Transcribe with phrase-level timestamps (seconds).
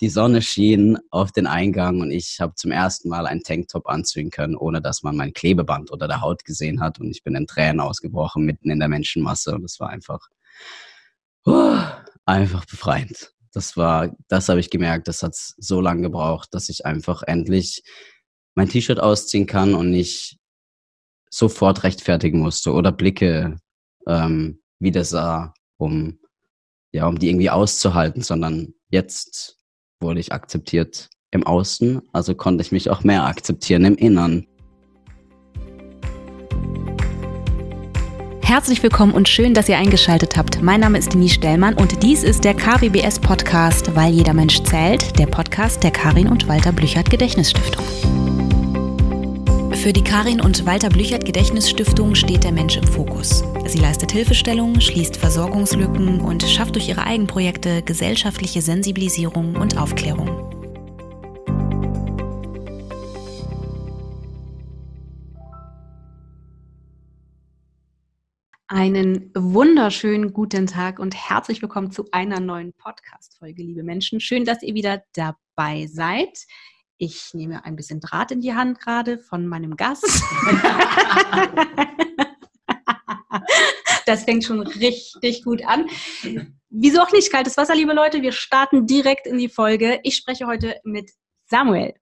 [0.00, 4.30] die Sonne schien auf den Eingang und ich habe zum ersten Mal einen Tanktop anziehen
[4.30, 7.00] können, ohne dass man mein Klebeband unter der Haut gesehen hat.
[7.00, 9.54] Und ich bin in Tränen ausgebrochen mitten in der Menschenmasse.
[9.54, 10.28] Und es war einfach,
[11.46, 11.78] uh,
[12.24, 13.32] einfach befreiend.
[13.52, 17.82] Das war, das habe ich gemerkt, das hat so lange gebraucht, dass ich einfach endlich
[18.54, 20.38] mein T-Shirt ausziehen kann und nicht
[21.30, 23.56] sofort rechtfertigen musste oder Blicke
[24.06, 26.18] ähm, wieder sah, um
[26.96, 29.58] ja, um die irgendwie auszuhalten, sondern jetzt
[30.06, 34.46] wurde ich akzeptiert im Außen, also konnte ich mich auch mehr akzeptieren im Innern.
[38.40, 40.62] Herzlich willkommen und schön, dass ihr eingeschaltet habt.
[40.62, 45.18] Mein Name ist Denise Stellmann und dies ist der KWBS Podcast, weil jeder Mensch zählt,
[45.18, 47.84] der Podcast der Karin und Walter Blüchert Gedächtnisstiftung.
[49.86, 53.44] Für die Karin und Walter Blüchert Gedächtnisstiftung steht der Mensch im Fokus.
[53.68, 60.26] Sie leistet Hilfestellung, schließt Versorgungslücken und schafft durch ihre Eigenprojekte gesellschaftliche Sensibilisierung und Aufklärung.
[68.66, 74.18] Einen wunderschönen guten Tag und herzlich willkommen zu einer neuen Podcast-Folge, liebe Menschen.
[74.18, 76.36] Schön, dass ihr wieder dabei seid.
[76.98, 80.02] Ich nehme ein bisschen Draht in die Hand gerade von meinem Gast.
[84.06, 85.86] das fängt schon richtig gut an.
[86.70, 88.22] Wieso auch nicht kaltes Wasser, liebe Leute?
[88.22, 90.00] Wir starten direkt in die Folge.
[90.04, 91.10] Ich spreche heute mit
[91.44, 91.92] Samuel.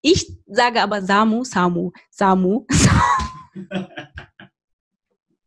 [0.00, 2.66] Ich sage aber Samu, Samu, Samu.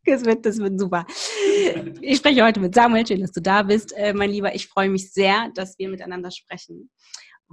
[0.06, 1.06] Das wird, das wird super.
[2.02, 3.08] Ich spreche heute mit Samuel.
[3.08, 4.54] Schön, dass du da bist, äh, mein Lieber.
[4.54, 6.89] Ich freue mich sehr, dass wir miteinander sprechen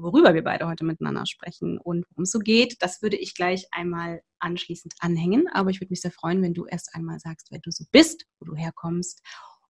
[0.03, 3.67] worüber wir beide heute miteinander sprechen und worum es so geht, das würde ich gleich
[3.70, 5.47] einmal anschließend anhängen.
[5.53, 8.27] Aber ich würde mich sehr freuen, wenn du erst einmal sagst, wer du so bist,
[8.39, 9.23] wo du herkommst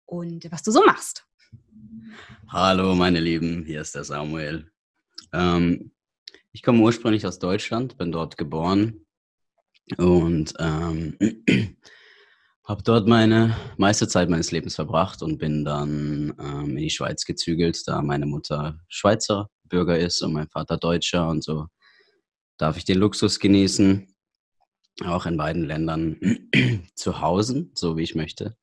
[0.06, 1.26] und was du so machst.
[2.48, 4.72] Hallo, meine Lieben, hier ist der Samuel.
[5.34, 5.92] Ähm,
[6.52, 9.06] ich komme ursprünglich aus Deutschland, bin dort geboren
[9.98, 11.18] und ähm,
[12.64, 17.26] habe dort meine meiste Zeit meines Lebens verbracht und bin dann ähm, in die Schweiz
[17.26, 21.68] gezügelt, da meine Mutter Schweizer Bürger ist und mein Vater Deutscher und so
[22.58, 24.14] darf ich den Luxus genießen,
[25.06, 26.20] auch in beiden Ländern
[26.96, 28.58] zu Hause, so wie ich möchte.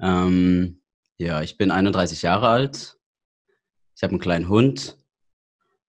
[0.00, 0.80] Ähm,
[1.18, 2.98] ja, ich bin 31 Jahre alt.
[3.96, 4.98] Ich habe einen kleinen Hund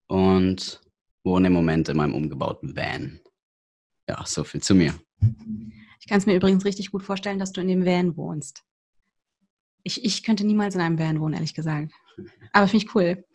[0.08, 0.82] und
[1.24, 3.20] wohne im Moment in meinem umgebauten Van.
[4.08, 4.96] Ja, so viel zu mir.
[6.00, 8.64] Ich kann es mir übrigens richtig gut vorstellen, dass du in dem Van wohnst.
[9.84, 11.92] Ich, ich könnte niemals in einem Van wohnen, ehrlich gesagt.
[12.54, 13.26] Aber finde ich cool.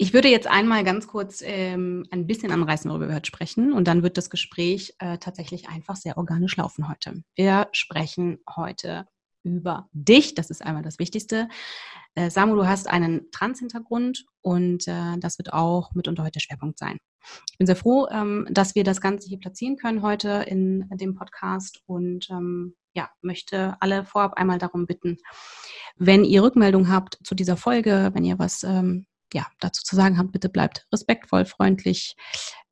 [0.00, 3.72] Ich würde jetzt einmal ganz kurz ähm, ein bisschen anreißen, worüber wir heute sprechen.
[3.72, 7.24] Und dann wird das Gespräch äh, tatsächlich einfach sehr organisch laufen heute.
[7.34, 9.08] Wir sprechen heute
[9.42, 10.36] über dich.
[10.36, 11.48] Das ist einmal das Wichtigste.
[12.14, 16.78] Äh, Samu, du hast einen Trans-Hintergrund und äh, das wird auch mitunter heute der Schwerpunkt
[16.78, 16.98] sein.
[17.50, 21.16] Ich bin sehr froh, ähm, dass wir das Ganze hier platzieren können heute in dem
[21.16, 25.16] Podcast und ähm, ja, möchte alle vorab einmal darum bitten,
[25.96, 30.18] wenn ihr Rückmeldung habt zu dieser Folge, wenn ihr was ähm, ja, dazu zu sagen
[30.18, 32.16] habt, bitte bleibt respektvoll, freundlich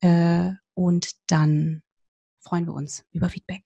[0.00, 1.82] äh, und dann
[2.40, 3.62] freuen wir uns über Feedback.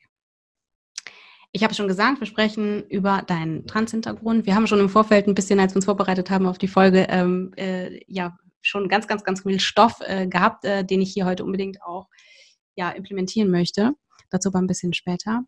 [1.52, 4.46] Ich habe schon gesagt, wir sprechen über deinen Trans-Hintergrund.
[4.46, 7.06] Wir haben schon im Vorfeld ein bisschen, als wir uns vorbereitet haben auf die Folge,
[7.10, 11.26] ähm, äh, ja, schon ganz, ganz, ganz viel Stoff äh, gehabt, äh, den ich hier
[11.26, 12.08] heute unbedingt auch
[12.76, 13.94] ja, implementieren möchte.
[14.30, 15.42] Dazu aber ein bisschen später.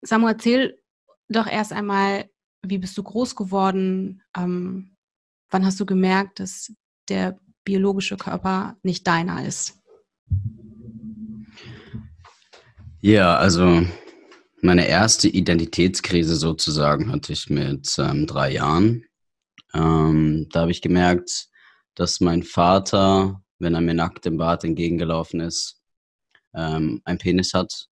[0.00, 0.80] Samu, erzähl
[1.28, 2.30] doch erst einmal,
[2.62, 4.22] wie bist du groß geworden?
[4.36, 4.96] Ähm,
[5.50, 6.72] Wann hast du gemerkt, dass
[7.08, 9.78] der biologische Körper nicht deiner ist?
[13.00, 13.86] Ja, also
[14.60, 19.04] meine erste Identitätskrise sozusagen hatte ich mit ähm, drei Jahren.
[19.72, 21.48] Ähm, da habe ich gemerkt,
[21.94, 25.80] dass mein Vater, wenn er mir nackt im Bad entgegengelaufen ist,
[26.54, 27.88] ähm, einen Penis hat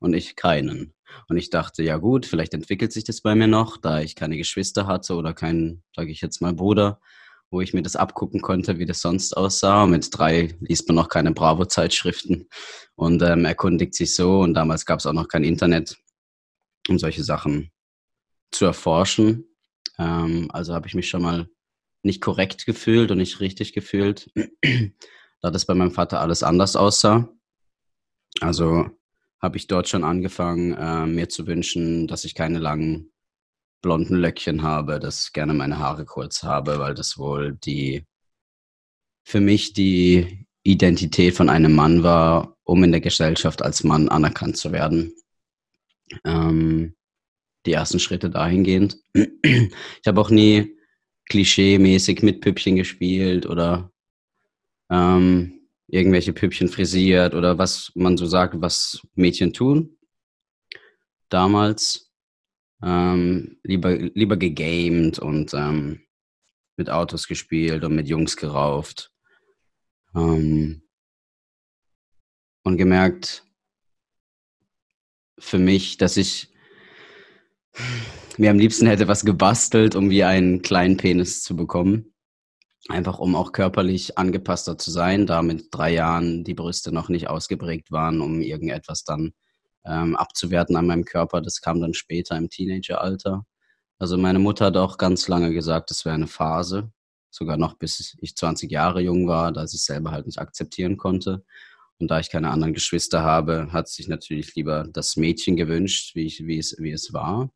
[0.00, 0.93] und ich keinen.
[1.28, 4.36] Und ich dachte, ja gut, vielleicht entwickelt sich das bei mir noch, da ich keine
[4.36, 7.00] Geschwister hatte oder keinen, sage ich jetzt mal, Bruder,
[7.50, 9.86] wo ich mir das abgucken konnte, wie das sonst aussah.
[9.86, 12.48] Mit drei liest man noch keine Bravo-Zeitschriften
[12.96, 14.40] und ähm, erkundigt sich so.
[14.40, 15.96] Und damals gab es auch noch kein Internet,
[16.88, 17.70] um solche Sachen
[18.50, 19.44] zu erforschen.
[19.98, 21.48] Ähm, also habe ich mich schon mal
[22.02, 24.30] nicht korrekt gefühlt und nicht richtig gefühlt,
[25.40, 27.28] da das bei meinem Vater alles anders aussah.
[28.40, 28.90] Also
[29.40, 33.12] habe ich dort schon angefangen, äh, mir zu wünschen, dass ich keine langen
[33.82, 38.06] blonden Löckchen habe, dass ich gerne meine Haare kurz habe, weil das wohl die
[39.26, 44.56] für mich die Identität von einem Mann war, um in der Gesellschaft als Mann anerkannt
[44.56, 45.14] zu werden.
[46.24, 46.94] Ähm,
[47.66, 48.98] die ersten Schritte dahingehend.
[49.44, 50.76] Ich habe auch nie
[51.30, 53.90] klischee-mäßig mit Püppchen gespielt oder
[54.90, 59.98] ähm, irgendwelche Püppchen frisiert oder was man so sagt, was Mädchen tun.
[61.28, 62.12] Damals
[62.82, 66.00] ähm, lieber, lieber gegamed und ähm,
[66.76, 69.12] mit Autos gespielt und mit Jungs gerauft.
[70.14, 70.82] Ähm,
[72.62, 73.44] und gemerkt
[75.38, 76.48] für mich, dass ich
[78.38, 82.13] mir am liebsten hätte was gebastelt, um wie einen kleinen Penis zu bekommen.
[82.88, 87.28] Einfach um auch körperlich angepasster zu sein, da mit drei Jahren die Brüste noch nicht
[87.28, 89.32] ausgeprägt waren, um irgendetwas dann
[89.86, 91.40] ähm, abzuwerten an meinem Körper.
[91.40, 93.46] Das kam dann später im Teenageralter.
[93.98, 96.92] Also meine Mutter hat auch ganz lange gesagt, es wäre eine Phase,
[97.30, 100.96] sogar noch bis ich 20 Jahre jung war, da sie es selber halt nicht akzeptieren
[100.96, 101.44] konnte.
[101.98, 106.26] Und da ich keine anderen Geschwister habe, hat sich natürlich lieber das Mädchen gewünscht, wie,
[106.26, 107.50] ich, wie, es, wie es war.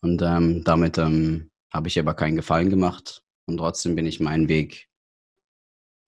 [0.00, 3.22] Und ähm, damit ähm, habe ich aber keinen Gefallen gemacht.
[3.46, 4.88] Und trotzdem bin ich meinen Weg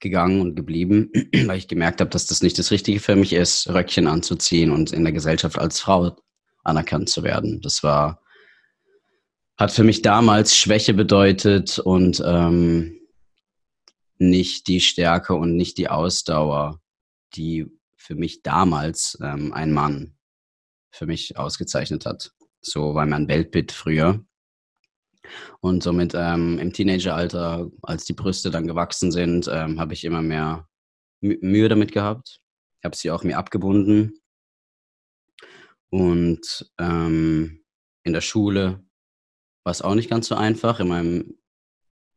[0.01, 1.11] gegangen und geblieben,
[1.47, 4.93] weil ich gemerkt habe, dass das nicht das Richtige für mich ist, Röckchen anzuziehen und
[4.93, 6.17] in der Gesellschaft als Frau
[6.65, 7.61] anerkannt zu werden.
[7.61, 8.23] Das war,
[9.57, 12.99] hat für mich damals Schwäche bedeutet und ähm,
[14.19, 16.81] nicht die Stärke und nicht die Ausdauer,
[17.35, 17.67] die
[17.97, 20.17] für mich damals ähm, ein Mann
[20.91, 22.33] für mich ausgezeichnet hat.
[22.61, 24.25] So war mein Weltbild früher.
[25.61, 30.23] Und somit ähm, im Teenageralter, als die Brüste dann gewachsen sind, ähm, habe ich immer
[30.23, 30.69] mehr
[31.21, 32.41] Mühe damit gehabt.
[32.81, 34.21] Ich habe sie auch mir abgebunden.
[35.91, 37.65] Und ähm,
[38.05, 38.85] in der Schule
[39.65, 40.81] war es auch nicht ganz so einfach.
[40.81, 41.39] In meinem,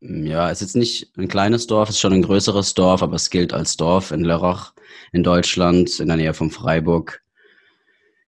[0.02, 3.16] ja, es ist jetzt nicht ein kleines Dorf, es ist schon ein größeres Dorf, aber
[3.16, 4.74] es gilt als Dorf in Lörrach
[5.12, 7.24] in Deutschland, in der Nähe von Freiburg.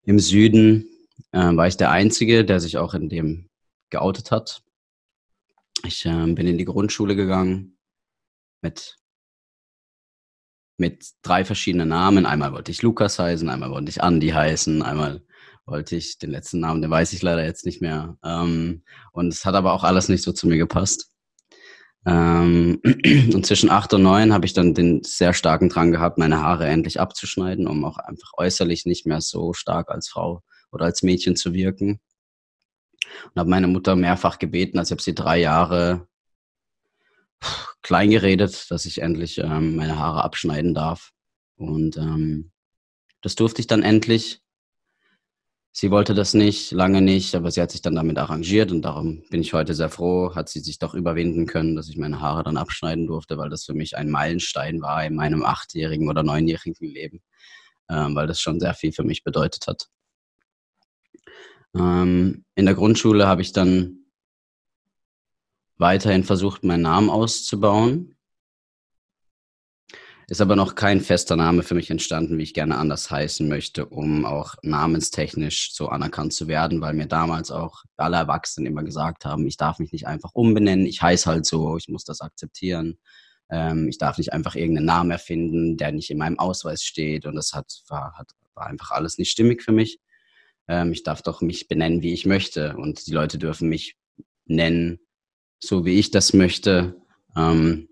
[0.03, 0.87] Im Süden
[1.31, 3.49] äh, war ich der Einzige, der sich auch in dem
[3.89, 4.63] geoutet hat.
[5.83, 7.77] Ich äh, bin in die Grundschule gegangen
[8.61, 8.97] mit,
[10.77, 12.25] mit drei verschiedenen Namen.
[12.25, 15.23] Einmal wollte ich Lukas heißen, einmal wollte ich Andi heißen, einmal
[15.65, 18.17] wollte ich den letzten Namen, den weiß ich leider jetzt nicht mehr.
[18.23, 21.11] Ähm, und es hat aber auch alles nicht so zu mir gepasst.
[22.05, 22.79] Ähm,
[23.33, 26.67] und zwischen acht und neun habe ich dann den sehr starken Drang gehabt, meine Haare
[26.67, 31.35] endlich abzuschneiden, um auch einfach äußerlich nicht mehr so stark als Frau oder als Mädchen
[31.35, 31.99] zu wirken
[33.25, 36.07] und habe meine Mutter mehrfach gebeten, als ich habe sie drei Jahre
[37.81, 41.11] klein geredet, dass ich endlich ähm, meine Haare abschneiden darf.
[41.55, 42.51] Und ähm,
[43.21, 44.41] das durfte ich dann endlich.
[45.73, 49.23] Sie wollte das nicht, lange nicht, aber sie hat sich dann damit arrangiert und darum
[49.29, 52.43] bin ich heute sehr froh, hat sie sich doch überwinden können, dass ich meine Haare
[52.43, 56.89] dann abschneiden durfte, weil das für mich ein Meilenstein war in meinem achtjährigen oder neunjährigen
[56.89, 57.21] Leben,
[57.89, 59.87] ähm, weil das schon sehr viel für mich bedeutet hat.
[61.75, 64.05] Ähm, in der Grundschule habe ich dann
[65.77, 68.15] weiterhin versucht, meinen Namen auszubauen.
[70.27, 73.85] Ist aber noch kein fester Name für mich entstanden, wie ich gerne anders heißen möchte,
[73.85, 79.25] um auch namenstechnisch so anerkannt zu werden, weil mir damals auch alle Erwachsenen immer gesagt
[79.25, 82.97] haben, ich darf mich nicht einfach umbenennen, ich heiße halt so, ich muss das akzeptieren.
[83.49, 87.25] Ähm, ich darf nicht einfach irgendeinen Namen erfinden, der nicht in meinem Ausweis steht.
[87.25, 89.99] Und das hat, war, hat, war einfach alles nicht stimmig für mich.
[90.71, 92.77] Ähm, ich darf doch mich benennen, wie ich möchte.
[92.77, 93.97] Und die Leute dürfen mich
[94.45, 94.99] nennen,
[95.59, 96.95] so wie ich das möchte.
[97.35, 97.89] Ähm,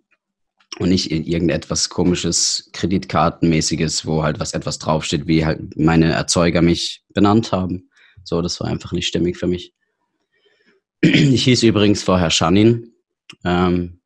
[0.80, 6.62] und nicht in irgendetwas komisches, Kreditkartenmäßiges, wo halt was etwas draufsteht, wie halt meine Erzeuger
[6.62, 7.90] mich benannt haben.
[8.24, 9.74] So, das war einfach nicht stimmig für mich.
[11.02, 12.94] Ich hieß übrigens vorher Shanin.
[13.44, 14.02] Ähm,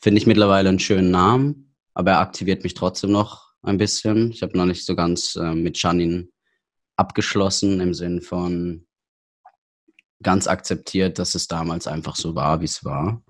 [0.00, 4.30] Finde ich mittlerweile einen schönen Namen, aber er aktiviert mich trotzdem noch ein bisschen.
[4.30, 6.32] Ich habe noch nicht so ganz äh, mit Shanin
[6.96, 8.86] abgeschlossen im Sinn von
[10.22, 13.22] ganz akzeptiert, dass es damals einfach so war, wie es war.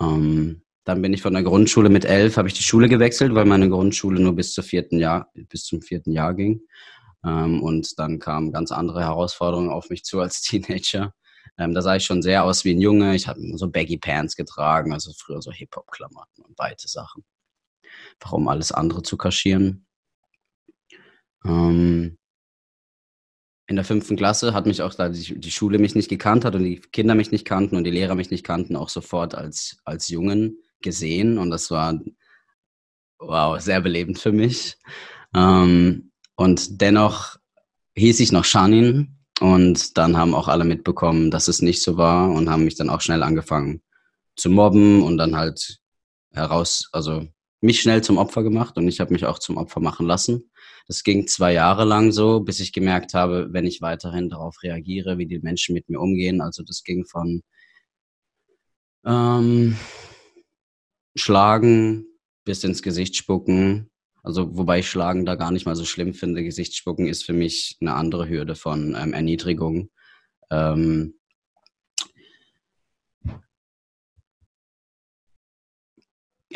[0.00, 3.44] Ähm, dann bin ich von der Grundschule mit elf, habe ich die Schule gewechselt, weil
[3.44, 6.62] meine Grundschule nur bis, zur vierten Jahr, bis zum vierten Jahr ging.
[7.24, 11.12] Ähm, und dann kamen ganz andere Herausforderungen auf mich zu als Teenager.
[11.58, 13.14] Ähm, da sah ich schon sehr aus wie ein Junge.
[13.14, 17.24] Ich habe so Baggy Pants getragen, also früher so Hip-Hop-Klamotten und weite Sachen.
[18.20, 19.86] Warum alles andere zu kaschieren.
[21.44, 22.18] Ähm,
[23.68, 26.54] in der fünften Klasse hat mich auch, da die, die, Schule mich nicht gekannt hat
[26.54, 29.76] und die Kinder mich nicht kannten und die Lehrer mich nicht kannten, auch sofort als,
[29.84, 31.36] als Jungen gesehen.
[31.36, 32.00] Und das war,
[33.18, 34.78] wow, sehr belebend für mich.
[35.34, 37.36] Ähm, und dennoch
[37.94, 42.30] hieß ich noch Shanin und dann haben auch alle mitbekommen, dass es nicht so war
[42.30, 43.82] und haben mich dann auch schnell angefangen
[44.34, 45.78] zu mobben und dann halt
[46.32, 47.26] heraus, also
[47.60, 50.50] mich schnell zum Opfer gemacht und ich habe mich auch zum Opfer machen lassen.
[50.88, 55.18] Das ging zwei Jahre lang so, bis ich gemerkt habe, wenn ich weiterhin darauf reagiere,
[55.18, 56.40] wie die Menschen mit mir umgehen.
[56.40, 57.42] Also das ging von
[59.04, 59.76] Ähm,
[61.16, 62.06] schlagen,
[62.44, 63.90] bis ins Gesicht spucken.
[64.22, 66.44] Also wobei ich Schlagen da gar nicht mal so schlimm finde.
[66.44, 69.90] Gesicht spucken ist für mich eine andere Hürde von ähm, Erniedrigung.
[70.50, 71.17] Ähm,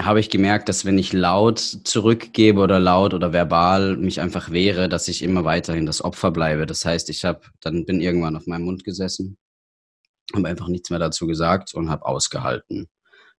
[0.01, 4.89] habe ich gemerkt, dass wenn ich laut zurückgebe oder laut oder verbal mich einfach wehre,
[4.89, 6.67] dass ich immer weiterhin das Opfer bleibe.
[6.67, 9.37] Das heißt, ich habe dann bin irgendwann auf meinem Mund gesessen,
[10.35, 12.89] habe einfach nichts mehr dazu gesagt und habe ausgehalten.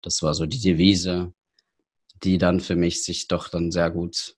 [0.02, 1.34] Das war so die Devise,
[2.24, 4.36] die dann für mich sich doch dann sehr gut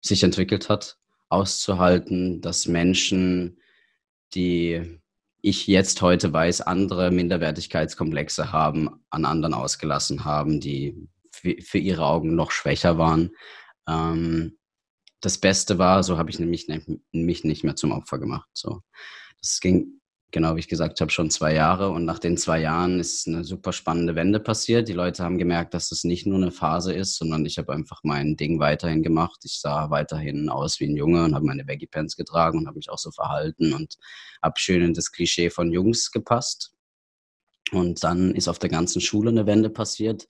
[0.00, 3.58] sich entwickelt hat, auszuhalten, dass Menschen,
[4.34, 5.00] die
[5.42, 12.34] ich jetzt heute weiß, andere Minderwertigkeitskomplexe haben, an anderen ausgelassen haben, die für ihre Augen
[12.36, 13.30] noch schwächer waren.
[13.88, 14.56] Ähm,
[15.20, 16.68] das Beste war, so habe ich nämlich
[17.12, 18.48] mich nicht mehr zum Opfer gemacht.
[18.52, 18.82] So,
[19.40, 20.00] das ging
[20.32, 21.90] genau wie ich gesagt habe, schon zwei Jahre.
[21.90, 24.88] Und nach den zwei Jahren ist eine super spannende Wende passiert.
[24.88, 28.00] Die Leute haben gemerkt, dass es nicht nur eine Phase ist, sondern ich habe einfach
[28.02, 29.42] mein Ding weiterhin gemacht.
[29.44, 32.78] Ich sah weiterhin aus wie ein Junge und habe meine Baggy Pants getragen und habe
[32.78, 33.96] mich auch so verhalten und
[34.42, 36.72] habe schön in das Klischee von Jungs gepasst.
[37.70, 40.26] Und dann ist auf der ganzen Schule eine Wende passiert.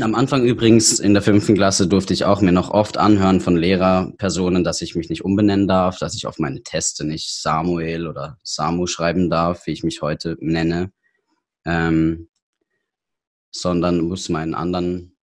[0.00, 3.56] Am Anfang übrigens in der fünften Klasse durfte ich auch mir noch oft anhören von
[3.56, 8.38] Lehrerpersonen, dass ich mich nicht umbenennen darf, dass ich auf meine Teste nicht Samuel oder
[8.42, 10.90] Samu schreiben darf, wie ich mich heute nenne,
[11.64, 12.28] ähm,
[13.52, 15.16] sondern muss meinen anderen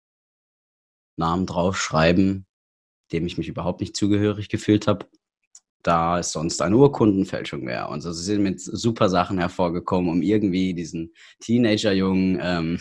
[1.16, 2.46] Namen draufschreiben,
[3.12, 5.06] dem ich mich überhaupt nicht zugehörig gefühlt habe,
[5.82, 7.88] da es sonst eine Urkundenfälschung wäre.
[7.88, 12.80] Und so sind mit super Sachen hervorgekommen, um irgendwie diesen Teenager-Jungen ähm,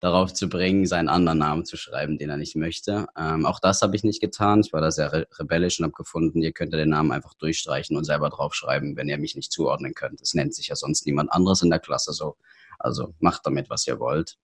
[0.00, 3.06] darauf zu bringen, seinen anderen Namen zu schreiben, den er nicht möchte.
[3.16, 4.60] Ähm, auch das habe ich nicht getan.
[4.60, 7.96] Ich war da sehr re rebellisch und habe gefunden, ihr könnt den Namen einfach durchstreichen
[7.96, 10.20] und selber draufschreiben, wenn ihr mich nicht zuordnen könnt.
[10.20, 12.36] Es nennt sich ja sonst niemand anderes in der Klasse so.
[12.78, 14.36] Also macht damit, was ihr wollt.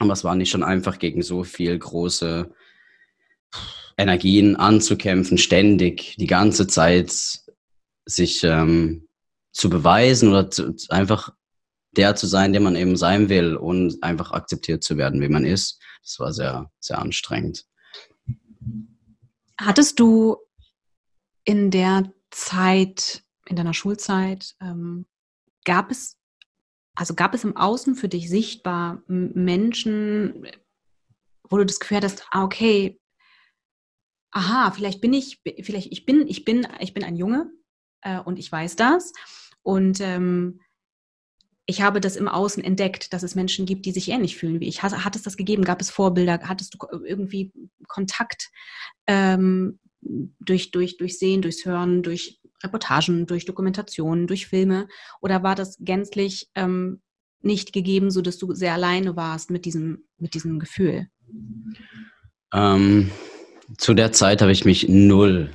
[0.00, 2.50] Aber es war nicht schon einfach gegen so viel große
[3.96, 7.12] Energien anzukämpfen, ständig, die ganze Zeit
[8.04, 9.06] sich ähm,
[9.52, 11.34] zu beweisen oder zu, einfach
[11.96, 15.44] der zu sein, der man eben sein will und einfach akzeptiert zu werden, wie man
[15.44, 15.80] ist.
[16.02, 17.66] Das war sehr, sehr anstrengend.
[19.58, 20.36] Hattest du
[21.44, 25.06] in der Zeit, in deiner Schulzeit, ähm,
[25.64, 26.18] gab es,
[26.94, 30.46] also gab es im Außen für dich sichtbar Menschen,
[31.48, 32.98] wo du das Gefühl hattest, ah, okay,
[34.30, 37.52] aha, vielleicht bin ich, vielleicht ich bin, ich bin, ich bin ein Junge
[38.00, 39.12] äh, und ich weiß das.
[39.62, 40.60] Und ähm,
[41.66, 44.68] ich habe das im Außen entdeckt, dass es Menschen gibt, die sich ähnlich fühlen wie
[44.68, 44.82] ich.
[44.82, 45.64] Hat, es das gegeben?
[45.64, 46.40] Gab es Vorbilder?
[46.42, 47.52] Hattest du irgendwie
[47.86, 48.50] Kontakt
[49.06, 54.88] ähm, durch, durch, durch Sehen, durchs Hören, durch Reportagen, durch Dokumentationen, durch Filme?
[55.20, 57.00] Oder war das gänzlich ähm,
[57.42, 61.08] nicht gegeben, sodass du sehr alleine warst mit diesem, mit diesem Gefühl?
[62.52, 63.10] Ähm,
[63.78, 65.50] zu der Zeit habe ich mich null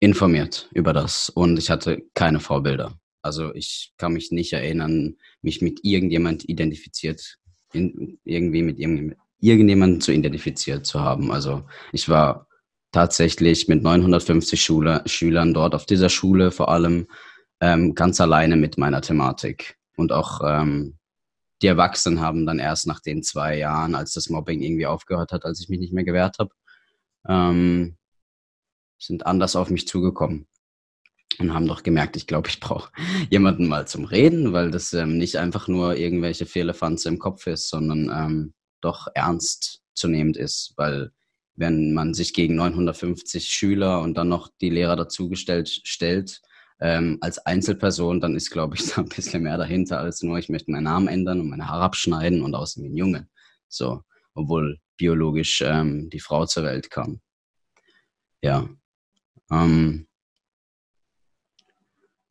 [0.00, 2.98] informiert über das und ich hatte keine Vorbilder.
[3.26, 7.38] Also ich kann mich nicht erinnern, mich mit irgendjemand identifiziert,
[7.72, 8.78] in, irgendwie mit
[9.40, 11.32] irgendjemandem zu identifiziert zu haben.
[11.32, 12.48] Also ich war
[12.92, 17.08] tatsächlich mit 950 Schüler, Schülern dort auf dieser Schule vor allem
[17.60, 19.76] ähm, ganz alleine mit meiner Thematik.
[19.96, 20.96] Und auch ähm,
[21.62, 25.44] die Erwachsenen haben dann erst nach den zwei Jahren, als das Mobbing irgendwie aufgehört hat,
[25.44, 26.50] als ich mich nicht mehr gewehrt habe,
[27.28, 27.96] ähm,
[28.98, 30.46] sind anders auf mich zugekommen
[31.38, 32.90] und haben doch gemerkt, ich glaube, ich brauche
[33.30, 37.68] jemanden mal zum Reden, weil das ähm, nicht einfach nur irgendwelche Fehlerfanze im Kopf ist,
[37.68, 41.10] sondern ähm, doch ernst zu nehmend ist, weil
[41.54, 46.42] wenn man sich gegen 950 Schüler und dann noch die Lehrer dazugestellt stellt,
[46.80, 50.48] ähm, als Einzelperson, dann ist, glaube ich, da ein bisschen mehr dahinter als nur, ich
[50.48, 53.28] möchte meinen Namen ändern und meine Haare abschneiden und aussehen wie ein Junge.
[53.68, 54.02] So,
[54.34, 57.20] obwohl biologisch ähm, die Frau zur Welt kam.
[58.42, 58.68] Ja.
[59.50, 60.06] Ähm,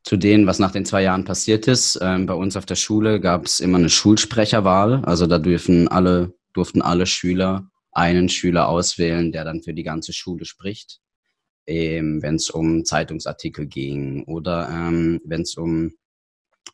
[0.05, 1.97] zu denen, was nach den zwei Jahren passiert ist.
[1.99, 5.03] Ähm, bei uns auf der Schule gab es immer eine Schulsprecherwahl.
[5.03, 10.13] Also da dürfen alle, durften alle Schüler einen Schüler auswählen, der dann für die ganze
[10.13, 10.99] Schule spricht.
[11.65, 15.93] Ähm, wenn es um Zeitungsartikel ging oder ähm, wenn es um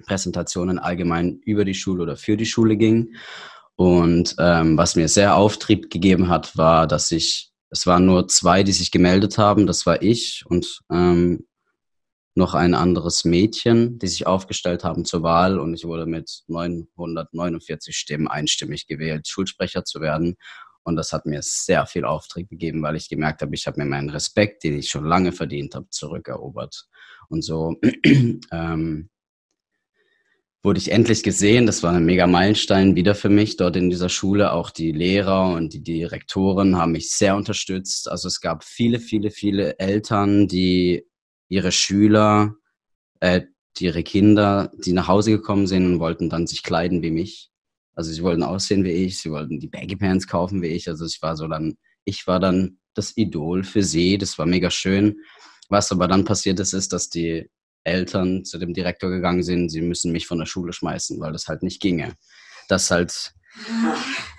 [0.05, 3.15] Präsentationen allgemein über die Schule oder für die Schule ging.
[3.75, 8.63] Und ähm, was mir sehr Auftrieb gegeben hat, war, dass ich, es waren nur zwei,
[8.63, 9.67] die sich gemeldet haben.
[9.67, 11.45] Das war ich und ähm,
[12.33, 17.95] noch ein anderes Mädchen, die sich aufgestellt haben zur Wahl und ich wurde mit 949
[17.95, 20.37] Stimmen einstimmig gewählt, Schulsprecher zu werden.
[20.83, 23.85] Und das hat mir sehr viel Auftrieb gegeben, weil ich gemerkt habe, ich habe mir
[23.85, 26.87] meinen Respekt, den ich schon lange verdient habe, zurückerobert.
[27.27, 27.75] Und so
[28.51, 29.09] ähm,
[30.63, 31.65] wurde ich endlich gesehen.
[31.65, 34.53] Das war ein mega Meilenstein wieder für mich dort in dieser Schule.
[34.53, 38.09] Auch die Lehrer und die Direktoren haben mich sehr unterstützt.
[38.09, 41.05] Also es gab viele, viele, viele Eltern, die
[41.51, 42.55] ihre Schüler,
[43.19, 43.41] äh,
[43.77, 47.49] ihre Kinder, die nach Hause gekommen sind und wollten dann sich kleiden wie mich.
[47.93, 50.87] Also sie wollten aussehen wie ich, sie wollten die Baggy Pants kaufen wie ich.
[50.87, 54.17] Also ich war so dann, ich war dann das Idol für sie.
[54.17, 55.17] Das war mega schön.
[55.67, 57.49] Was aber dann passiert ist, ist, dass die
[57.83, 61.47] Eltern zu dem Direktor gegangen sind, sie müssen mich von der Schule schmeißen, weil das
[61.47, 62.13] halt nicht ginge.
[62.69, 63.33] Dass halt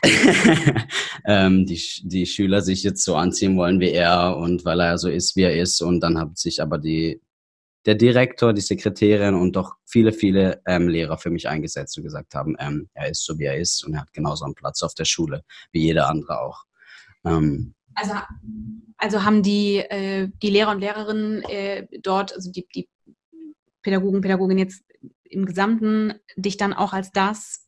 [1.27, 5.09] ähm, die, die Schüler sich jetzt so anziehen wollen wie er und weil er so
[5.09, 5.81] ist, wie er ist.
[5.83, 7.21] Und dann hat sich aber die,
[7.85, 12.35] der Direktor, die Sekretärin und doch viele, viele ähm, Lehrer für mich eingesetzt und gesagt
[12.35, 14.95] haben, ähm, er ist so, wie er ist und er hat genauso einen Platz auf
[14.95, 16.65] der Schule, wie jeder andere auch.
[17.25, 18.15] Ähm, also,
[18.97, 22.89] also haben die, äh, die Lehrer und Lehrerinnen äh, dort, also die, die
[23.83, 24.83] Pädagogen, Pädagogin jetzt
[25.25, 27.62] im Gesamten dich dann auch als das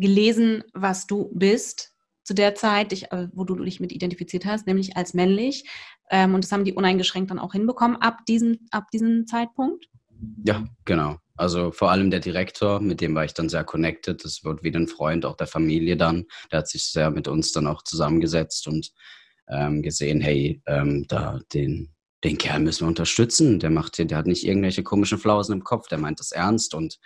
[0.00, 4.66] gelesen, was du bist zu der Zeit, dich, äh, wo du dich mit identifiziert hast,
[4.66, 5.64] nämlich als männlich.
[6.10, 9.86] Ähm, und das haben die uneingeschränkt dann auch hinbekommen ab diesem, ab diesem Zeitpunkt?
[10.44, 11.16] Ja, genau.
[11.36, 14.24] Also vor allem der Direktor, mit dem war ich dann sehr connected.
[14.24, 16.26] Das wird wie ein Freund auch der Familie dann.
[16.52, 18.92] Der hat sich sehr mit uns dann auch zusammengesetzt und
[19.48, 23.58] ähm, gesehen, hey, ähm, da den den Kerl müssen wir unterstützen.
[23.60, 26.74] Der macht hier, der hat nicht irgendwelche komischen Flausen im Kopf, der meint das ernst.
[26.74, 26.98] Und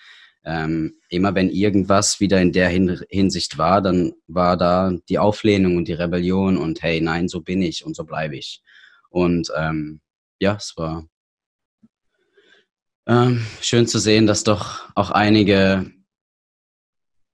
[0.45, 5.77] ähm, immer wenn irgendwas wieder in der Hin Hinsicht war, dann war da die Auflehnung
[5.77, 8.63] und die Rebellion und hey, nein, so bin ich und so bleibe ich.
[9.09, 10.01] Und ähm,
[10.41, 11.07] ja, es war
[13.07, 15.91] ähm, schön zu sehen, dass doch auch einige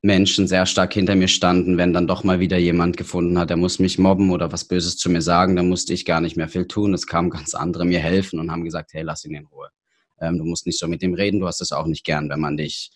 [0.02, 3.56] Menschen sehr stark hinter mir standen, wenn dann doch mal wieder jemand gefunden hat, der
[3.56, 6.48] muss mich mobben oder was Böses zu mir sagen, dann musste ich gar nicht mehr
[6.48, 6.94] viel tun.
[6.94, 9.68] Es kamen ganz andere mir helfen und haben gesagt, hey, lass ihn in Ruhe.
[10.20, 12.40] Ähm, du musst nicht so mit ihm reden, du hast es auch nicht gern, wenn
[12.40, 12.90] man dich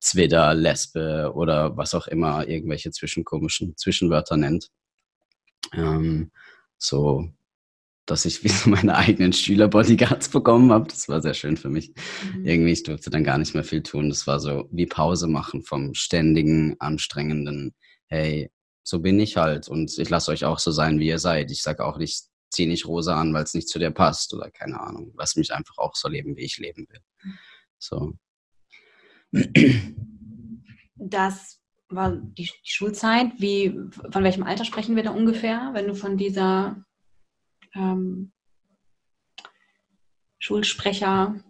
[0.00, 4.70] Zwider, Lesbe oder was auch immer, irgendwelche zwischenkomischen Zwischenwörter nennt.
[5.72, 6.30] Ähm,
[6.78, 7.28] so
[8.06, 10.88] dass ich wie so meine eigenen Schüler-Bodyguards bekommen habe.
[10.88, 11.92] Das war sehr schön für mich.
[12.34, 12.44] Mhm.
[12.46, 14.08] Irgendwie, ich durfte dann gar nicht mehr viel tun.
[14.08, 17.74] Das war so wie Pause machen vom ständigen, anstrengenden,
[18.06, 18.50] hey,
[18.82, 21.50] so bin ich halt und ich lasse euch auch so sein, wie ihr seid.
[21.50, 22.24] Ich sage auch nicht,
[22.54, 25.12] zieh nicht rosa an, weil es nicht zu dir passt oder keine Ahnung.
[25.16, 27.00] Lass mich einfach auch so leben, wie ich leben will.
[27.78, 28.14] So.
[30.96, 33.32] Das war die, Schulzeit.
[33.38, 33.78] Wie,
[34.10, 36.82] von welchem Alter sprechen wir da ungefähr, wenn du von dieser
[37.74, 38.32] ähm,
[40.38, 41.42] Schulsprecherzeit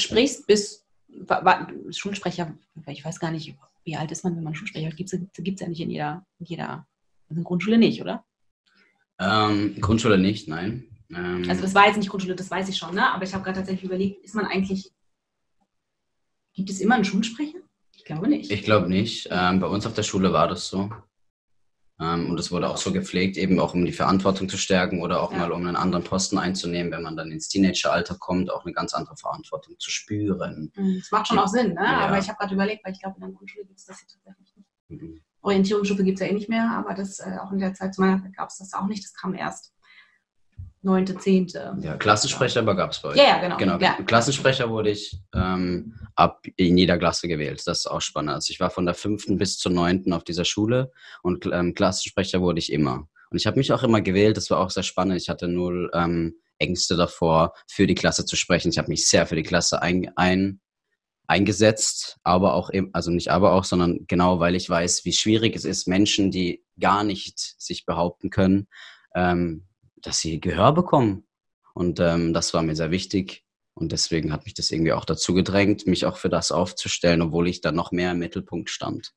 [0.00, 4.54] sprichst, bis war, war, Schulsprecher, ich weiß gar nicht, wie alt ist man, wenn man
[4.54, 6.86] Schulsprecher gibt es ja nicht in jeder, in jeder
[7.28, 8.24] in Grundschule nicht, oder?
[9.18, 10.84] Ähm, Grundschule nicht, nein.
[11.10, 13.12] Ähm, also das war jetzt nicht Grundschule, das weiß ich schon, ne?
[13.12, 14.90] aber ich habe gerade tatsächlich überlegt, ist man eigentlich,
[16.54, 17.58] gibt es immer einen Schulsprecher?
[17.94, 18.50] Ich glaube nicht.
[18.50, 19.28] Ich glaube nicht.
[19.30, 20.90] Ähm, bei uns auf der Schule war das so.
[21.98, 25.22] Ähm, und es wurde auch so gepflegt, eben auch um die Verantwortung zu stärken oder
[25.22, 25.38] auch ja.
[25.38, 28.92] mal um einen anderen Posten einzunehmen, wenn man dann ins Teenageralter kommt, auch eine ganz
[28.92, 30.70] andere Verantwortung zu spüren.
[30.76, 31.82] Mhm, das macht schon auch Sinn, ne?
[31.82, 32.00] Ja.
[32.00, 34.08] aber ich habe gerade überlegt, weil ich glaube, in der Grundschule gibt es das hier
[34.08, 34.68] tatsächlich nicht.
[34.88, 35.20] Mhm.
[35.46, 38.00] Orientierungsstufe gibt es ja eh nicht mehr, aber das äh, auch in der Zeit zu
[38.00, 39.04] meiner Zeit gab es das auch nicht.
[39.04, 39.72] Das kam erst
[40.82, 41.76] neunte, zehnte.
[41.80, 43.16] Ja, Klassensprecher aber gab es bei euch.
[43.16, 43.56] Ja, ja, genau.
[43.56, 43.78] genau.
[43.78, 43.94] Ja.
[44.04, 47.62] Klassensprecher wurde ich ähm, ab in jeder Klasse gewählt.
[47.64, 48.32] Das ist auch spannend.
[48.32, 50.90] Also ich war von der fünften bis zur neunten auf dieser Schule
[51.22, 53.08] und ähm, Klassensprecher wurde ich immer.
[53.30, 54.36] Und ich habe mich auch immer gewählt.
[54.36, 55.20] Das war auch sehr spannend.
[55.20, 58.70] Ich hatte null ähm, Ängste davor, für die Klasse zu sprechen.
[58.70, 60.60] Ich habe mich sehr für die Klasse ein, ein,
[61.26, 65.64] eingesetzt, aber auch, also nicht aber auch, sondern genau, weil ich weiß, wie schwierig es
[65.64, 68.68] ist, Menschen, die gar nicht sich behaupten können,
[69.14, 71.26] ähm, dass sie Gehör bekommen.
[71.74, 73.44] Und ähm, das war mir sehr wichtig.
[73.74, 77.48] Und deswegen hat mich das irgendwie auch dazu gedrängt, mich auch für das aufzustellen, obwohl
[77.48, 79.12] ich da noch mehr im Mittelpunkt stand.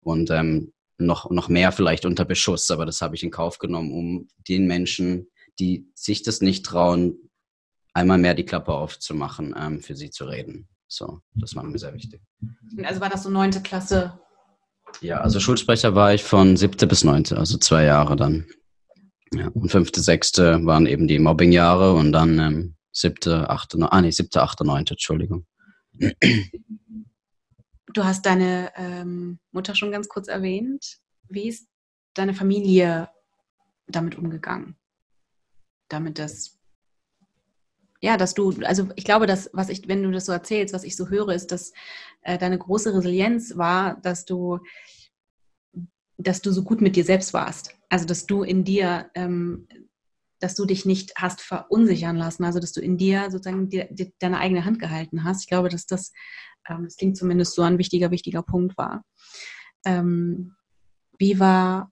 [0.00, 3.92] Und ähm, noch, noch mehr vielleicht unter Beschuss, aber das habe ich in Kauf genommen,
[3.92, 7.30] um den Menschen, die sich das nicht trauen,
[7.92, 10.68] einmal mehr die Klappe aufzumachen, ähm, für sie zu reden.
[10.94, 12.22] So, das war mir sehr wichtig.
[12.84, 14.20] Also war das so neunte Klasse?
[15.00, 18.46] Ja, also Schulsprecher war ich von siebte bis neunte, also zwei Jahre dann.
[19.32, 24.12] Ja, und fünfte, sechste waren eben die Mobbing-Jahre und dann ähm, siebte, achte, ah nee,
[24.12, 25.46] siebte, achte, neunte, Entschuldigung.
[27.92, 30.98] Du hast deine ähm, Mutter schon ganz kurz erwähnt.
[31.28, 31.66] Wie ist
[32.14, 33.08] deine Familie
[33.88, 34.76] damit umgegangen?
[35.88, 36.56] Damit das,
[38.04, 40.84] ja, dass du, also ich glaube, dass, was ich, wenn du das so erzählst, was
[40.84, 41.72] ich so höre, ist, dass
[42.20, 44.58] äh, deine große Resilienz war, dass du
[46.16, 47.74] dass du so gut mit dir selbst warst.
[47.88, 49.66] Also, dass du in dir ähm,
[50.38, 54.12] dass du dich nicht hast verunsichern lassen, also dass du in dir sozusagen die, die,
[54.18, 55.40] deine eigene Hand gehalten hast.
[55.40, 56.12] Ich glaube, dass das,
[56.68, 59.02] ähm, das klingt zumindest so ein wichtiger, wichtiger Punkt war.
[59.86, 60.54] Ähm,
[61.18, 61.90] wie war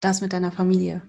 [0.00, 1.02] das mit deiner Familie?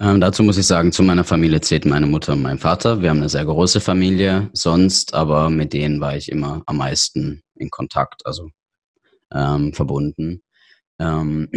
[0.00, 3.02] Ähm, dazu muss ich sagen, zu meiner Familie zählt meine Mutter und mein Vater.
[3.02, 7.42] Wir haben eine sehr große Familie sonst, aber mit denen war ich immer am meisten
[7.56, 8.48] in Kontakt, also
[9.30, 10.42] ähm, verbunden.
[10.98, 11.50] Ähm,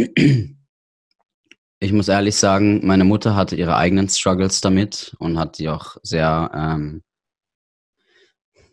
[1.79, 5.95] ich muss ehrlich sagen, meine Mutter hatte ihre eigenen Struggles damit und hat die auch
[6.03, 7.01] sehr, ähm,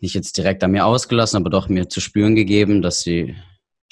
[0.01, 3.37] nicht jetzt direkt an mir ausgelassen, aber doch mir zu spüren gegeben, dass sie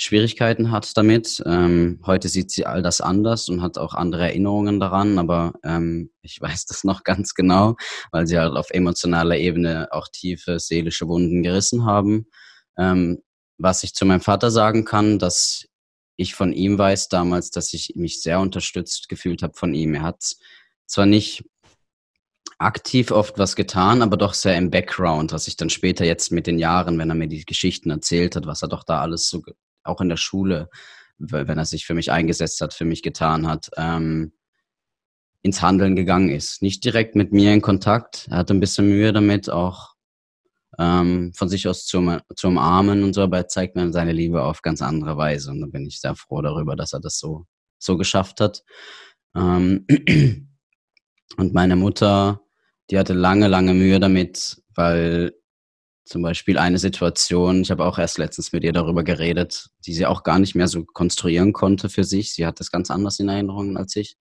[0.02, 1.44] Schwierigkeiten hat damit.
[1.46, 6.12] Ähm, heute sieht sie all das anders und hat auch andere Erinnerungen daran, aber ähm,
[6.22, 7.76] ich weiß das noch ganz genau,
[8.12, 12.28] weil sie halt auf emotionaler Ebene auch tiefe seelische Wunden gerissen haben.
[12.78, 13.22] Ähm,
[13.58, 15.66] was ich zu meinem Vater sagen kann, dass
[16.16, 19.96] ich von ihm weiß damals, dass ich mich sehr unterstützt gefühlt habe von ihm.
[19.96, 20.24] Er hat
[20.86, 21.44] zwar nicht
[22.58, 26.48] aktiv oft was getan, aber doch sehr im Background, was ich dann später jetzt mit
[26.48, 29.42] den Jahren, wenn er mir die Geschichten erzählt hat, was er doch da alles so
[29.84, 30.70] auch in der Schule,
[31.18, 34.32] wenn er sich für mich eingesetzt hat, für mich getan hat, ähm,
[35.42, 36.62] ins Handeln gegangen ist.
[36.62, 38.28] Nicht direkt mit mir in Kontakt.
[38.30, 39.96] Er hatte ein bisschen Mühe damit, auch
[40.78, 44.44] ähm, von sich aus zu, zu umarmen und so, aber er zeigt mir seine Liebe
[44.44, 45.52] auf ganz andere Weise.
[45.52, 47.46] Und da bin ich sehr froh darüber, dass er das so,
[47.78, 48.64] so geschafft hat.
[49.36, 49.86] Ähm,
[51.38, 52.42] und meine Mutter,
[52.90, 55.34] die hatte lange, lange Mühe damit, weil
[56.10, 60.06] zum Beispiel eine Situation, ich habe auch erst letztens mit ihr darüber geredet, die sie
[60.08, 62.34] auch gar nicht mehr so konstruieren konnte für sich.
[62.34, 64.18] Sie hat das ganz anders in Erinnerungen als ich.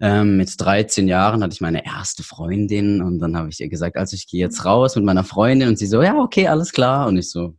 [0.00, 3.96] Ähm, mit 13 Jahren hatte ich meine erste Freundin und dann habe ich ihr gesagt,
[3.96, 7.06] also ich gehe jetzt raus mit meiner Freundin und sie so, ja, okay, alles klar.
[7.08, 7.56] Und ich so,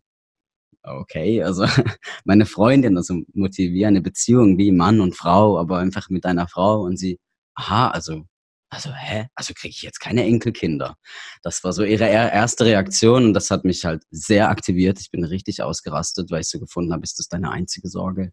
[0.84, 1.66] okay, also
[2.26, 6.82] meine Freundin, also motiviere eine Beziehung wie Mann und Frau, aber einfach mit einer Frau
[6.82, 7.20] und sie,
[7.56, 8.26] aha, also
[8.70, 9.28] also, hä?
[9.36, 10.96] Also kriege ich jetzt keine Enkelkinder?
[11.42, 15.00] Das war so ihre erste Reaktion und das hat mich halt sehr aktiviert.
[15.00, 18.32] Ich bin richtig ausgerastet, weil ich so gefunden habe, ist das deine einzige Sorge?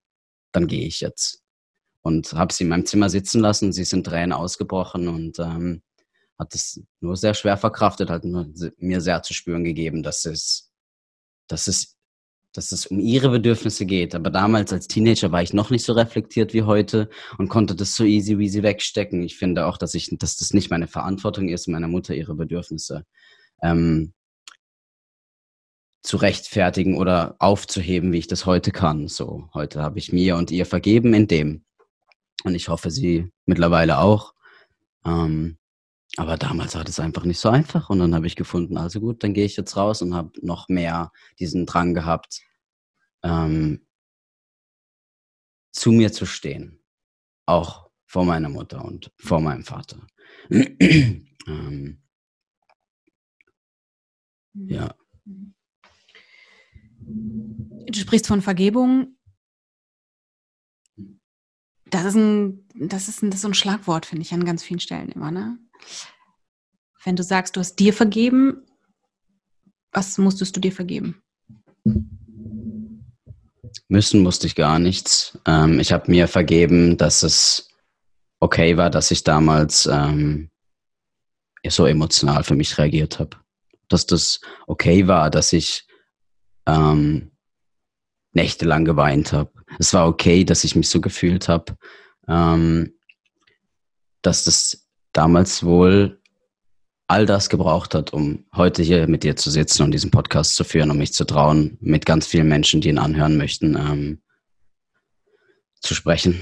[0.52, 1.42] Dann gehe ich jetzt.
[2.02, 3.72] Und habe sie in meinem Zimmer sitzen lassen.
[3.72, 5.82] Sie sind Tränen ausgebrochen und ähm,
[6.38, 10.70] hat es nur sehr schwer verkraftet, hat mir sehr zu spüren gegeben, dass es,
[11.48, 11.95] dass es
[12.56, 14.14] dass es um ihre Bedürfnisse geht.
[14.14, 17.94] Aber damals als Teenager war ich noch nicht so reflektiert wie heute und konnte das
[17.94, 19.22] so easy wie sie wegstecken.
[19.22, 23.04] Ich finde auch, dass ich, dass das nicht meine Verantwortung ist, meiner Mutter ihre Bedürfnisse
[23.62, 24.12] ähm,
[26.02, 29.08] zu rechtfertigen oder aufzuheben, wie ich das heute kann.
[29.08, 31.64] So, heute habe ich mir und ihr vergeben in dem.
[32.44, 34.32] Und ich hoffe, sie mittlerweile auch.
[35.04, 35.58] Ähm,
[36.16, 37.90] aber damals war das einfach nicht so einfach.
[37.90, 40.68] Und dann habe ich gefunden, also gut, dann gehe ich jetzt raus und habe noch
[40.68, 42.42] mehr diesen Drang gehabt,
[43.22, 43.86] ähm,
[45.72, 46.82] zu mir zu stehen.
[47.44, 50.06] Auch vor meiner Mutter und vor meinem Vater.
[50.50, 52.02] ähm,
[54.54, 54.94] ja.
[56.98, 59.18] Du sprichst von Vergebung.
[61.90, 64.80] Das ist ein, das ist ein, das ist ein Schlagwort, finde ich, an ganz vielen
[64.80, 65.58] Stellen immer, ne?
[67.04, 68.66] Wenn du sagst, du hast dir vergeben,
[69.92, 71.22] was musstest du dir vergeben?
[73.88, 75.38] Müssen musste ich gar nichts.
[75.46, 77.70] Ähm, ich habe mir vergeben, dass es
[78.40, 80.50] okay war, dass ich damals ähm,
[81.68, 83.36] so emotional für mich reagiert habe.
[83.88, 85.86] Dass das okay war, dass ich
[86.66, 87.30] ähm,
[88.32, 89.52] nächtelang geweint habe.
[89.78, 91.76] Es war okay, dass ich mich so gefühlt habe.
[92.28, 92.92] Ähm,
[94.22, 94.85] dass das
[95.16, 96.20] damals wohl
[97.08, 100.64] all das gebraucht hat, um heute hier mit dir zu sitzen und diesen Podcast zu
[100.64, 104.22] führen, um mich zu trauen, mit ganz vielen Menschen, die ihn anhören möchten, ähm,
[105.80, 106.40] zu sprechen.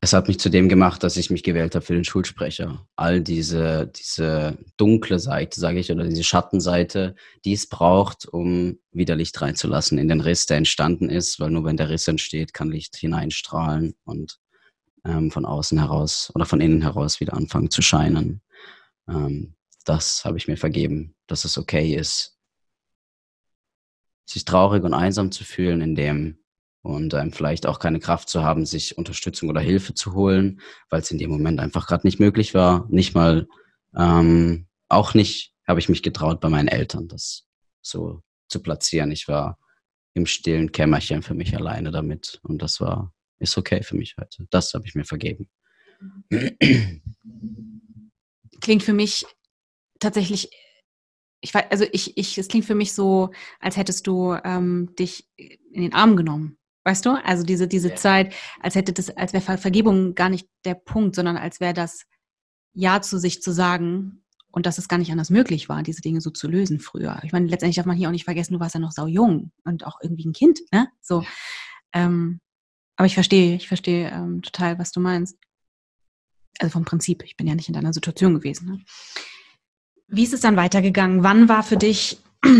[0.00, 2.86] Es hat mich zu dem gemacht, dass ich mich gewählt habe für den Schulsprecher.
[2.96, 9.16] All diese, diese dunkle Seite, sage ich, oder diese Schattenseite, die es braucht, um wieder
[9.16, 12.70] Licht reinzulassen in den Riss, der entstanden ist, weil nur wenn der Riss entsteht, kann
[12.70, 14.38] Licht hineinstrahlen und
[15.06, 18.42] ähm, von außen heraus oder von innen heraus wieder anfangen zu scheinen.
[19.08, 22.36] Ähm, das habe ich mir vergeben, dass es okay ist,
[24.24, 26.38] sich traurig und einsam zu fühlen in dem
[26.82, 31.00] und ähm, vielleicht auch keine Kraft zu haben, sich Unterstützung oder Hilfe zu holen, weil
[31.00, 32.86] es in dem Moment einfach gerade nicht möglich war.
[32.90, 33.48] Nicht mal,
[33.96, 37.46] ähm, auch nicht habe ich mich getraut, bei meinen Eltern das
[37.82, 39.10] so zu platzieren.
[39.10, 39.58] Ich war
[40.14, 44.46] im stillen Kämmerchen für mich alleine damit und das war, ist okay für mich heute.
[44.50, 45.48] Das habe ich mir vergeben.
[48.60, 49.24] klingt für mich
[49.98, 50.50] tatsächlich,
[51.40, 55.28] ich weiß, also ich, ich, es klingt für mich so, als hättest du ähm, dich
[55.36, 57.20] in den Arm genommen Weißt du?
[57.24, 57.96] Also diese, diese ja.
[57.96, 62.06] Zeit, als hätte das, als wäre Vergebung gar nicht der Punkt, sondern als wäre das
[62.74, 64.22] Ja zu sich zu sagen
[64.52, 67.18] und dass es gar nicht anders möglich war, diese Dinge so zu lösen früher.
[67.24, 69.50] Ich meine, letztendlich darf man hier auch nicht vergessen, du warst ja noch sau jung
[69.64, 70.86] und auch irgendwie ein Kind, ne?
[71.02, 71.24] So.
[71.92, 72.38] Ähm,
[72.96, 75.36] aber ich verstehe, ich verstehe ähm, total, was du meinst.
[76.58, 78.68] Also vom Prinzip, ich bin ja nicht in deiner Situation gewesen.
[78.68, 78.80] Ne?
[80.08, 81.22] Wie ist es dann weitergegangen?
[81.22, 82.18] Wann war für dich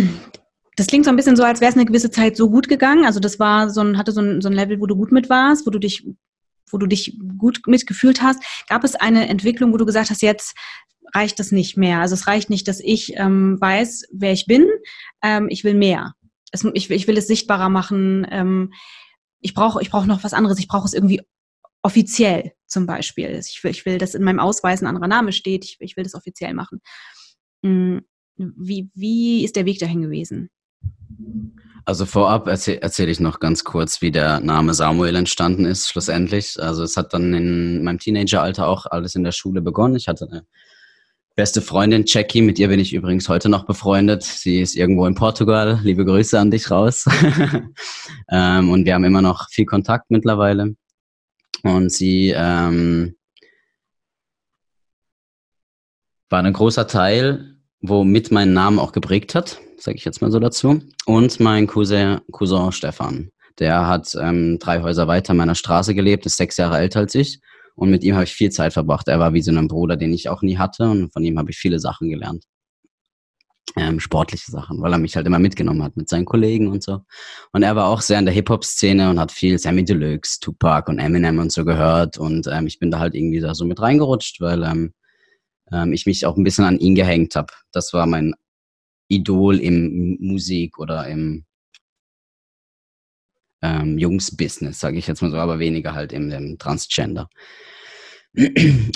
[0.76, 3.04] das klingt so ein bisschen so, als wäre es eine gewisse Zeit so gut gegangen.
[3.04, 5.30] Also das war so ein, hatte so ein, so ein Level, wo du gut mit
[5.30, 6.06] warst, wo du dich,
[6.70, 8.42] wo du dich gut mitgefühlt hast.
[8.68, 10.54] Gab es eine Entwicklung, wo du gesagt hast, jetzt
[11.14, 12.00] reicht das nicht mehr?
[12.00, 14.66] Also es reicht nicht, dass ich ähm, weiß, wer ich bin.
[15.22, 16.14] Ähm, ich will mehr.
[16.52, 18.26] Es, ich, ich, will es sichtbarer machen.
[18.30, 18.72] Ähm,
[19.46, 20.58] ich brauche ich brauch noch was anderes.
[20.58, 21.22] Ich brauche es irgendwie
[21.82, 23.40] offiziell zum Beispiel.
[23.40, 25.64] Ich will, ich will, dass in meinem Ausweis ein anderer Name steht.
[25.64, 26.80] Ich, ich will das offiziell machen.
[27.64, 28.02] Hm,
[28.36, 30.50] wie, wie ist der Weg dahin gewesen?
[31.84, 36.60] Also vorab erzähle erzähl ich noch ganz kurz, wie der Name Samuel entstanden ist, schlussendlich.
[36.60, 39.94] Also es hat dann in meinem Teenageralter auch alles in der Schule begonnen.
[39.94, 40.44] Ich hatte eine
[41.36, 44.24] beste Freundin, Jackie, mit ihr bin ich übrigens heute noch befreundet.
[44.24, 45.78] Sie ist irgendwo in Portugal.
[45.84, 47.04] Liebe Grüße an dich raus.
[48.30, 50.74] ähm, und wir haben immer noch viel Kontakt mittlerweile.
[51.62, 53.16] Und sie ähm,
[56.28, 60.38] war ein großer Teil, womit meinen Namen auch geprägt hat sage ich jetzt mal so
[60.38, 60.80] dazu.
[61.06, 63.30] Und mein Cousin, Cousin Stefan.
[63.58, 67.40] Der hat ähm, drei Häuser weiter meiner Straße gelebt, ist sechs Jahre älter als ich.
[67.76, 69.06] Und mit ihm habe ich viel Zeit verbracht.
[69.06, 70.88] Er war wie so ein Bruder, den ich auch nie hatte.
[70.88, 72.44] Und von ihm habe ich viele Sachen gelernt.
[73.76, 77.00] Ähm, sportliche Sachen, weil er mich halt immer mitgenommen hat mit seinen Kollegen und so.
[77.52, 80.98] Und er war auch sehr in der Hip-Hop-Szene und hat viel Sammy Deluxe, Tupac und
[80.98, 82.16] Eminem und so gehört.
[82.16, 84.94] Und ähm, ich bin da halt irgendwie da so mit reingerutscht, weil ähm,
[85.70, 87.52] ähm, ich mich auch ein bisschen an ihn gehängt habe.
[87.72, 88.34] Das war mein
[89.08, 91.44] Idol im Musik oder im
[93.62, 97.28] ähm, Jungs-Business, sage ich jetzt mal so, aber weniger halt im, im Transgender.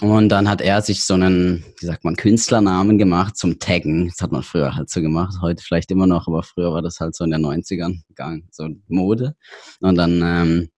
[0.02, 4.08] Und dann hat er sich so einen, wie sagt man, Künstlernamen gemacht zum Taggen.
[4.08, 7.00] Das hat man früher halt so gemacht, heute vielleicht immer noch, aber früher war das
[7.00, 9.34] halt so in den 90ern gang, so Mode.
[9.80, 10.70] Und dann ähm,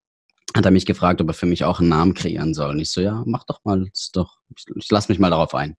[0.55, 2.71] hat er mich gefragt, ob er für mich auch einen Namen kreieren soll.
[2.71, 5.77] Und ich so, ja, mach doch mal, doch, ich, ich lass mich mal darauf ein.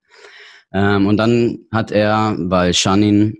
[0.73, 3.37] Ähm, und dann hat er, weil Shanin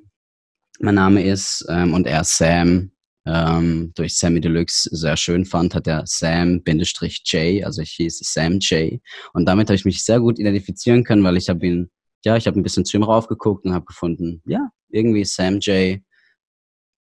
[0.79, 2.92] mein Name ist ähm, und er Sam
[3.25, 8.99] ähm, durch Sammy Deluxe sehr schön fand, hat er Sam-J, also ich hieß Sam J.
[9.33, 11.89] Und damit habe ich mich sehr gut identifizieren können, weil ich habe ihn,
[12.25, 15.99] ja, ich habe ein bisschen zu ihm raufgeguckt und habe gefunden, ja, irgendwie Sam J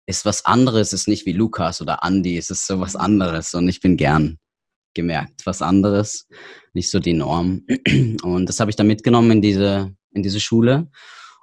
[0.06, 3.68] ist was anderes, ist nicht wie Lukas oder Andy, es ist so was anderes und
[3.68, 4.38] ich bin gern
[4.94, 6.26] gemerkt, was anderes,
[6.74, 7.64] nicht so die Norm.
[8.22, 10.90] Und das habe ich dann mitgenommen in diese, in diese Schule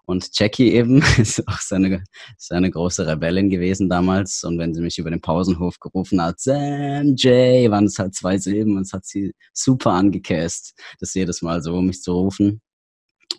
[0.07, 2.03] und Jackie eben ist auch seine,
[2.37, 4.41] seine große Rebellin gewesen damals.
[4.45, 8.37] Und wenn sie mich über den Pausenhof gerufen hat, Sam J, waren es halt zwei
[8.37, 12.61] Silben und es hat sie super angekäst, das jedes Mal so, mich zu rufen.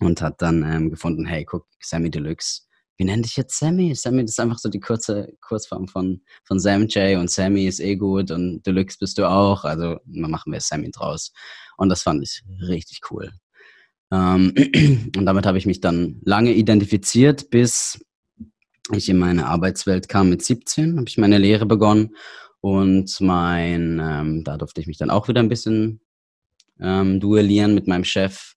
[0.01, 2.61] Und hat dann ähm, gefunden, hey, guck, Sammy Deluxe.
[2.99, 3.95] Wie nennt dich jetzt Sammy?
[3.95, 7.97] Sammy ist einfach so die kurze Kurzform von, von Sam J und Sammy ist eh
[7.97, 9.65] gut und Deluxe bist du auch.
[9.65, 11.33] Also machen wir Sammy draus.
[11.79, 13.33] Und das fand ich richtig cool.
[14.13, 14.55] Ähm,
[15.17, 18.05] und damit habe ich mich dann lange identifiziert, bis
[18.93, 22.17] ich in meine Arbeitswelt kam mit 17, habe ich meine Lehre begonnen
[22.61, 26.01] und mein, ähm, da durfte ich mich dann auch wieder ein bisschen
[26.81, 28.55] ähm, duellieren mit meinem Chef.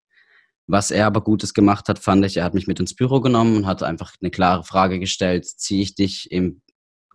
[0.68, 3.58] Was er aber Gutes gemacht hat, fand ich, er hat mich mit ins Büro genommen
[3.58, 6.62] und hat einfach eine klare Frage gestellt, ziehe ich dich im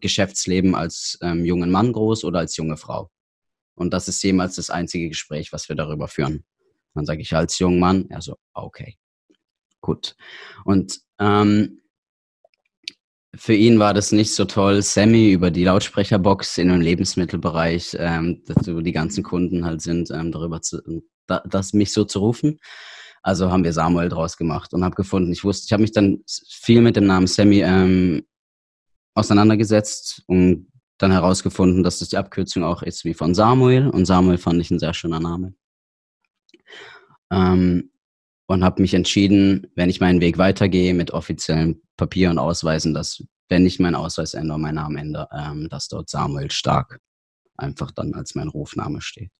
[0.00, 3.10] Geschäftsleben als ähm, jungen Mann groß oder als junge Frau?
[3.74, 6.44] Und das ist jemals das einzige Gespräch, was wir darüber führen.
[6.96, 8.96] Dann sage ich als junger Mann, er so, okay,
[9.80, 10.16] gut.
[10.64, 11.80] Und ähm,
[13.34, 18.42] für ihn war das nicht so toll, Sammy über die Lautsprecherbox in einem Lebensmittelbereich, ähm,
[18.46, 20.80] dass die ganzen Kunden halt sind, ähm, darüber zu,
[21.26, 22.58] da, das mich so zu rufen.
[23.22, 26.22] Also haben wir Samuel draus gemacht und habe gefunden, ich wusste, ich habe mich dann
[26.48, 28.24] viel mit dem Namen Sammy ähm,
[29.14, 34.38] auseinandergesetzt und dann herausgefunden, dass das die Abkürzung auch ist wie von Samuel und Samuel
[34.38, 35.54] fand ich ein sehr schöner Name.
[37.30, 37.90] Ähm,
[38.46, 43.24] und habe mich entschieden, wenn ich meinen Weg weitergehe mit offiziellen Papier und Ausweisen, dass,
[43.48, 47.00] wenn ich meinen Ausweis ändere, mein Name ändere, ähm, dass dort Samuel Stark
[47.56, 49.30] einfach dann als mein Rufname steht.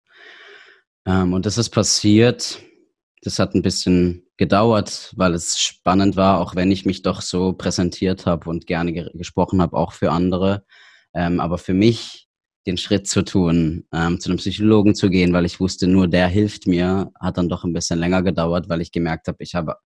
[1.07, 2.61] Ähm, und das ist passiert.
[3.23, 7.53] Das hat ein bisschen gedauert, weil es spannend war, auch wenn ich mich doch so
[7.53, 10.65] präsentiert habe und gerne ge gesprochen habe, auch für andere.
[11.15, 12.26] Ähm, aber für mich
[12.67, 16.29] den Schritt zu tun, ähm, zu einem Psychologen zu gehen, weil ich wusste, nur der
[16.29, 19.77] hilft mir, hat dann doch ein bisschen länger gedauert, weil ich gemerkt habe, ich habe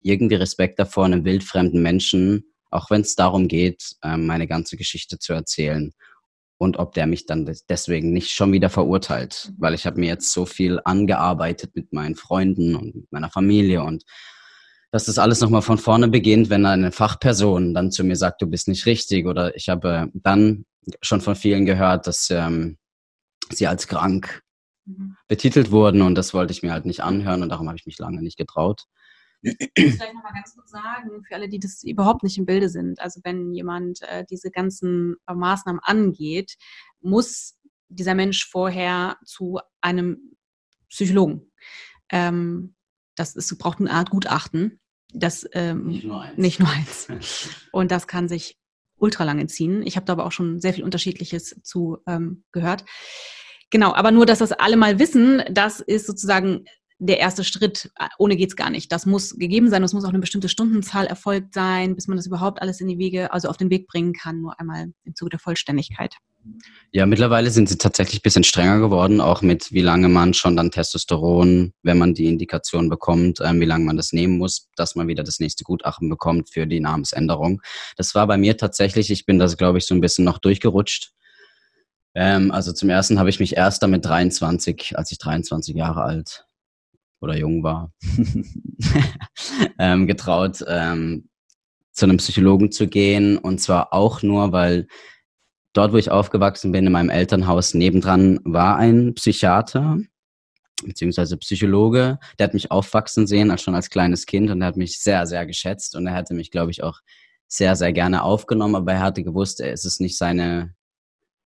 [0.00, 5.18] irgendwie Respekt davor, einem wildfremden Menschen, auch wenn es darum geht, ähm, meine ganze Geschichte
[5.18, 5.92] zu erzählen.
[6.58, 9.56] und ob der mich dann deswegen nicht schon wieder verurteilt, mhm.
[9.58, 14.04] weil ich habe mir jetzt so viel angearbeitet mit meinen Freunden und meiner Familie und
[14.92, 18.46] dass das alles nochmal von vorne beginnt, wenn eine Fachperson dann zu mir sagt, du
[18.46, 20.66] bist nicht richtig oder ich habe dann
[21.00, 22.76] schon von vielen gehört, dass ähm,
[23.50, 24.42] sie als krank
[24.84, 25.16] mhm.
[25.28, 27.98] betitelt wurden und das wollte ich mir halt nicht anhören und darum habe ich mich
[27.98, 28.84] lange nicht getraut.
[29.40, 32.68] Ich muss vielleicht nochmal ganz kurz sagen, für alle, die das überhaupt nicht im Bilde
[32.68, 36.56] sind, also wenn jemand äh, diese ganzen äh, Maßnahmen angeht,
[37.00, 37.56] muss
[37.88, 40.36] dieser Mensch vorher zu einem
[40.90, 41.50] Psychologen.
[42.10, 42.74] Ähm,
[43.16, 44.80] das ist, braucht eine Art Gutachten.
[45.12, 46.38] Das, ähm, nicht, nur eins.
[46.38, 47.08] nicht nur eins.
[47.72, 48.56] Und das kann sich
[48.96, 49.82] ultra lange ziehen.
[49.84, 52.84] Ich habe da aber auch schon sehr viel Unterschiedliches zu ähm, gehört.
[53.70, 56.64] Genau, aber nur, dass das alle mal wissen, das ist sozusagen
[56.98, 57.90] der erste Schritt.
[58.18, 58.92] Ohne geht's gar nicht.
[58.92, 59.82] Das muss gegeben sein.
[59.82, 62.98] Es muss auch eine bestimmte Stundenzahl erfolgt sein, bis man das überhaupt alles in die
[62.98, 64.40] Wege, also auf den Weg bringen kann.
[64.40, 66.14] Nur einmal im Zuge der Vollständigkeit.
[66.90, 70.56] Ja, mittlerweile sind sie tatsächlich ein bisschen strenger geworden, auch mit wie lange man schon
[70.56, 74.94] dann Testosteron, wenn man die Indikation bekommt, ähm, wie lange man das nehmen muss, dass
[74.94, 77.62] man wieder das nächste Gutachten bekommt für die Namensänderung.
[77.96, 81.12] Das war bei mir tatsächlich, ich bin das, glaube ich, so ein bisschen noch durchgerutscht.
[82.14, 86.46] Ähm, also zum ersten habe ich mich erst damit 23, als ich 23 Jahre alt
[87.20, 87.92] oder jung war,
[89.78, 91.28] ähm, getraut, ähm,
[91.92, 93.38] zu einem Psychologen zu gehen.
[93.38, 94.88] Und zwar auch nur, weil
[95.72, 99.98] dort, wo ich aufgewachsen bin, in meinem Elternhaus nebendran, war ein Psychiater
[100.84, 104.76] beziehungsweise Psychologe, der hat mich aufwachsen sehen, als schon als kleines Kind und er hat
[104.76, 107.00] mich sehr, sehr geschätzt und er hätte mich, glaube ich, auch
[107.46, 110.74] sehr, sehr gerne aufgenommen, aber er hatte gewusst, es ist nicht seine,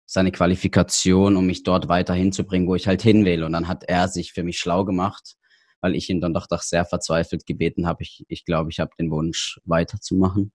[0.05, 3.43] seine Qualifikation, um mich dort weiter hinzubringen, wo ich halt hin will.
[3.43, 5.35] Und dann hat er sich für mich schlau gemacht,
[5.81, 8.03] weil ich ihn dann doch, doch sehr verzweifelt gebeten habe.
[8.03, 10.53] Ich, ich glaube, ich habe den Wunsch weiterzumachen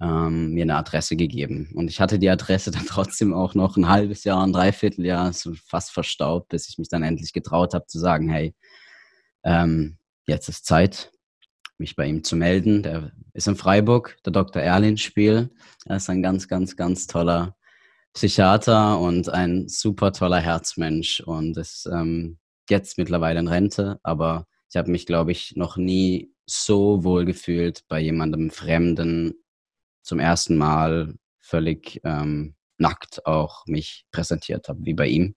[0.00, 1.70] ähm, mir eine Adresse gegeben.
[1.74, 5.52] Und ich hatte die Adresse dann trotzdem auch noch ein halbes Jahr, ein Dreivierteljahr, so
[5.66, 8.54] fast verstaubt, bis ich mich dann endlich getraut habe zu sagen, hey,
[9.44, 11.12] ähm, jetzt ist Zeit,
[11.78, 12.82] mich bei ihm zu melden.
[12.82, 14.62] Der ist in Freiburg, der Dr.
[14.62, 15.50] Erlin Spiel.
[15.86, 17.56] Er ist ein ganz, ganz, ganz toller
[18.14, 24.76] Psychiater und ein super toller Herzmensch und ist ähm, jetzt mittlerweile in Rente, aber ich
[24.76, 29.34] habe mich, glaube ich, noch nie so wohl gefühlt bei jemandem Fremden
[30.08, 35.34] zum ersten Mal völlig ähm, nackt auch mich präsentiert habe, wie bei ihm.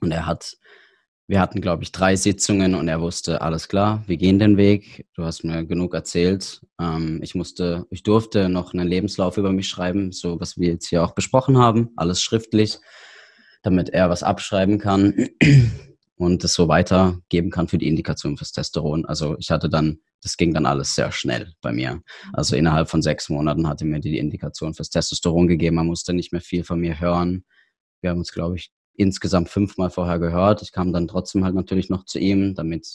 [0.00, 0.56] Und er hat,
[1.28, 5.06] wir hatten, glaube ich, drei Sitzungen und er wusste, alles klar, wir gehen den Weg.
[5.14, 6.62] Du hast mir genug erzählt.
[6.80, 10.88] Ähm, ich musste, ich durfte noch einen Lebenslauf über mich schreiben, so was wir jetzt
[10.88, 12.78] hier auch besprochen haben, alles schriftlich,
[13.62, 15.28] damit er was abschreiben kann
[16.16, 19.04] und es so weitergeben kann für die Indikation fürs Testosteron.
[19.04, 22.02] Also ich hatte dann das ging dann alles sehr schnell bei mir.
[22.32, 25.76] Also innerhalb von sechs Monaten hatte mir die Indikation fürs Testosteron gegeben.
[25.76, 27.44] Man musste nicht mehr viel von mir hören.
[28.00, 30.62] Wir haben uns, glaube ich, insgesamt fünfmal vorher gehört.
[30.62, 32.88] Ich kam dann trotzdem halt natürlich noch zu ihm, damit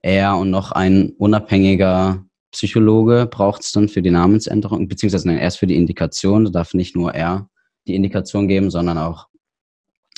[0.00, 5.58] er und noch ein unabhängiger Psychologe braucht es dann für die Namensänderung, beziehungsweise nein, erst
[5.58, 6.46] für die Indikation.
[6.46, 7.50] Da darf nicht nur er
[7.86, 9.28] die Indikation geben, sondern auch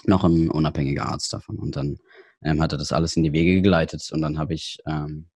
[0.05, 1.59] noch ein unabhängiger Arzt davon.
[1.59, 1.99] Und dann
[2.45, 5.29] ähm, hat er das alles in die Wege geleitet und dann habe ich ähm,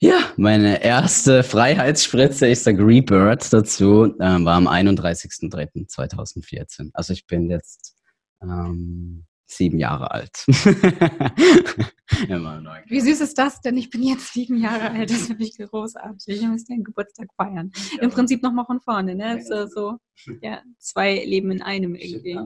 [0.00, 6.90] ja, meine erste Freiheitsspritze, ich sage Rebirth dazu, äh, war am 31.03.2014.
[6.94, 7.96] Also ich bin jetzt
[8.40, 10.44] ähm, sieben Jahre alt.
[12.28, 12.78] Immer neu.
[12.86, 13.76] Wie süß ist das denn?
[13.76, 15.10] Ich bin jetzt sieben Jahre alt.
[15.10, 16.36] Das finde ich großartig.
[16.36, 17.70] Ich muss den Geburtstag feiern.
[17.92, 18.02] Ja.
[18.02, 19.42] Im Prinzip nochmal von vorne, ne?
[19.42, 19.98] So, so,
[20.42, 22.34] ja, zwei Leben in einem irgendwie.
[22.34, 22.44] Du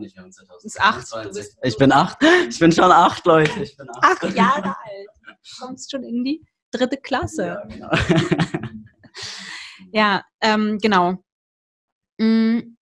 [0.62, 1.06] bist acht.
[1.62, 2.18] Ich bin acht.
[2.48, 3.62] Ich bin schon acht, Leute.
[3.62, 4.22] Ich bin acht.
[4.24, 5.08] acht Jahre alt.
[5.26, 7.46] Du kommst schon in die dritte Klasse.
[7.46, 7.90] Ja, genau.
[9.92, 11.22] ja ähm, genau.
[12.18, 12.76] Mhm.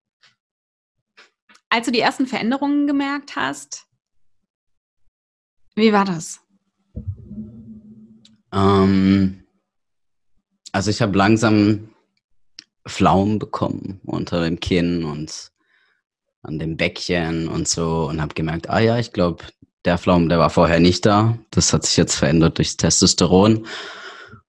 [1.68, 3.86] Als du die ersten Veränderungen gemerkt hast,
[5.80, 6.40] wie war das?
[8.52, 9.44] Ähm,
[10.72, 11.90] also ich habe langsam
[12.88, 15.50] Pflaumen bekommen unter dem Kinn und
[16.42, 19.44] an dem Bäckchen und so und habe gemerkt, ah ja, ich glaube,
[19.84, 21.38] der Pflaumen, der war vorher nicht da.
[21.50, 23.66] Das hat sich jetzt verändert durchs Testosteron.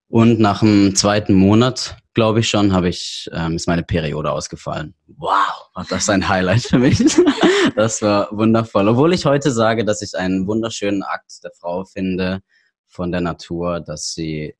[0.08, 4.94] Und nach dem zweiten Monat, glaube ich schon, habe ich, ähm, ist meine Periode ausgefallen.
[5.06, 6.98] Wow, war das ein Highlight für mich.
[7.76, 8.88] das war wundervoll.
[8.88, 12.42] Obwohl ich heute sage, dass ich einen wunderschönen Akt der Frau finde
[12.86, 14.54] von der Natur, dass sie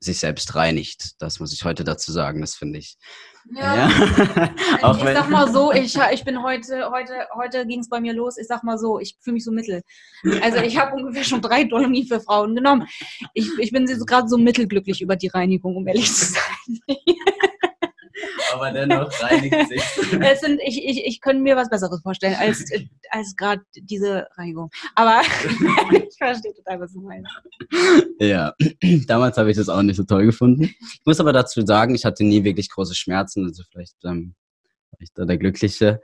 [0.00, 1.20] sich selbst reinigt.
[1.20, 2.40] Das muss ich heute dazu sagen.
[2.40, 2.96] Das finde ich.
[3.54, 3.88] Ja.
[3.88, 4.54] ja.
[4.82, 8.38] Ich sag mal so, ich, ich bin heute, heute, heute ging es bei mir los.
[8.38, 9.82] Ich sag mal so, ich fühle mich so mittel.
[10.42, 12.86] Also ich habe ungefähr schon drei Dolomie für Frauen genommen.
[13.34, 16.80] Ich, ich bin gerade so mittelglücklich über die Reinigung, um ehrlich zu sein.
[18.52, 19.82] aber dennoch reinigt sich.
[20.20, 22.64] Es sind, ich, ich, ich könnte mir was Besseres vorstellen als,
[23.10, 24.70] als gerade diese Reinigung.
[24.94, 25.20] Aber
[25.92, 27.30] ich verstehe total, was du meinst.
[28.18, 28.54] Ja,
[29.06, 30.64] damals habe ich das auch nicht so toll gefunden.
[30.64, 34.34] Ich muss aber dazu sagen, ich hatte nie wirklich große Schmerzen, also vielleicht ähm,
[34.90, 36.00] war ich da der Glückliche.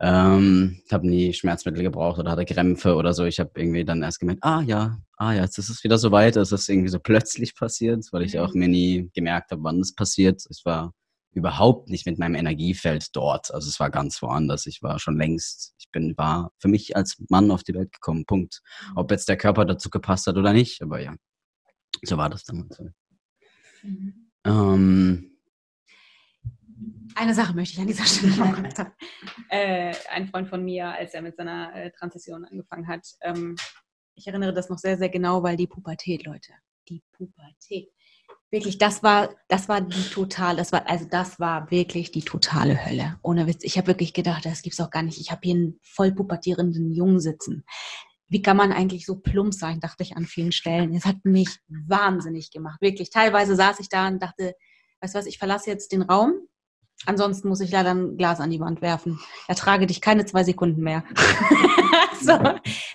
[0.00, 3.24] Ähm, ich habe nie Schmerzmittel gebraucht oder hatte Krämpfe oder so.
[3.24, 6.10] Ich habe irgendwie dann erst gemerkt, ah ja, ah ja, jetzt ist es wieder so
[6.10, 6.36] weit.
[6.36, 8.60] Es ist irgendwie so plötzlich passiert, weil ich auch mhm.
[8.60, 10.42] mir nie gemerkt habe, wann es passiert.
[10.50, 10.92] Ich war
[11.34, 13.52] überhaupt nicht mit meinem Energiefeld dort.
[13.52, 14.66] Also es war ganz woanders.
[14.66, 18.24] Ich war schon längst, ich bin, war für mich als Mann auf die Welt gekommen.
[18.26, 18.62] Punkt.
[18.90, 18.96] Mhm.
[18.96, 21.14] Ob jetzt der Körper dazu gepasst hat oder nicht, aber ja,
[22.02, 22.80] so war das damals.
[23.82, 24.30] Mhm.
[24.46, 25.30] Ähm,
[27.14, 28.92] eine Sache möchte ich an dieser Stelle noch gesagt haben.
[29.48, 33.56] Äh, ein Freund von mir, als er mit seiner äh, Transition angefangen hat, ähm,
[34.16, 36.52] ich erinnere das noch sehr, sehr genau, weil die Pubertät, Leute,
[36.88, 37.90] die Pubertät.
[38.54, 42.86] Wirklich, das war, das war die total, das war, also das war wirklich die totale
[42.86, 43.18] Hölle.
[43.20, 43.64] Ohne Witz.
[43.64, 45.18] Ich habe wirklich gedacht, das gibt's auch gar nicht.
[45.18, 47.64] Ich habe hier einen voll pubertierenden Jungen sitzen.
[48.28, 50.94] Wie kann man eigentlich so plump sein, dachte ich an vielen Stellen.
[50.94, 52.80] Es hat mich wahnsinnig gemacht.
[52.80, 53.10] Wirklich.
[53.10, 54.54] Teilweise saß ich da und dachte,
[55.00, 56.34] weißt du was, ich verlasse jetzt den Raum,
[57.06, 59.20] Ansonsten muss ich leider ein Glas an die Wand werfen.
[59.46, 61.04] Ertrage dich keine zwei Sekunden mehr.
[62.20, 62.38] so,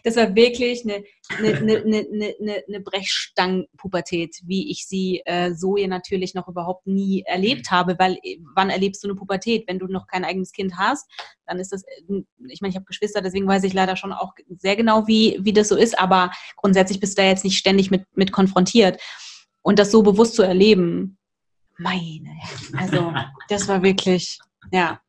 [0.03, 1.03] das war wirklich eine,
[1.37, 2.07] eine, eine,
[2.39, 7.97] eine, eine Brechstangen-Pubertät, wie ich sie äh, so hier natürlich noch überhaupt nie erlebt habe.
[7.99, 8.17] Weil
[8.55, 9.67] wann erlebst du eine Pubertät?
[9.67, 11.07] Wenn du noch kein eigenes Kind hast,
[11.45, 14.33] dann ist das, äh, ich meine, ich habe Geschwister, deswegen weiß ich leider schon auch
[14.57, 15.99] sehr genau, wie, wie das so ist.
[15.99, 18.99] Aber grundsätzlich bist du da jetzt nicht ständig mit, mit konfrontiert.
[19.61, 21.18] Und das so bewusst zu erleben,
[21.79, 22.29] meine,
[22.77, 23.13] also
[23.47, 24.39] das war wirklich,
[24.71, 24.99] ja.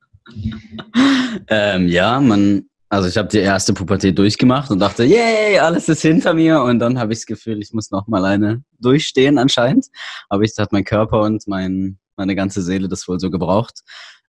[1.48, 6.02] Ähm, ja, man, also ich habe die erste Pubertät durchgemacht und dachte, yay, alles ist
[6.02, 6.62] hinter mir.
[6.62, 9.86] Und dann habe ich das Gefühl, ich muss noch mal eine durchstehen anscheinend.
[10.28, 13.80] Aber ich hat mein Körper und mein, meine ganze Seele das wohl so gebraucht.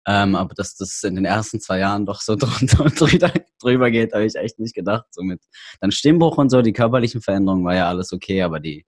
[0.07, 3.31] Ähm, aber dass das in den ersten zwei Jahren doch so drunter und drüber,
[3.61, 5.05] drüber geht, habe ich echt nicht gedacht.
[5.11, 5.41] So mit
[5.81, 8.85] dann Stimmbruch und so, die körperlichen Veränderungen war ja alles okay, aber die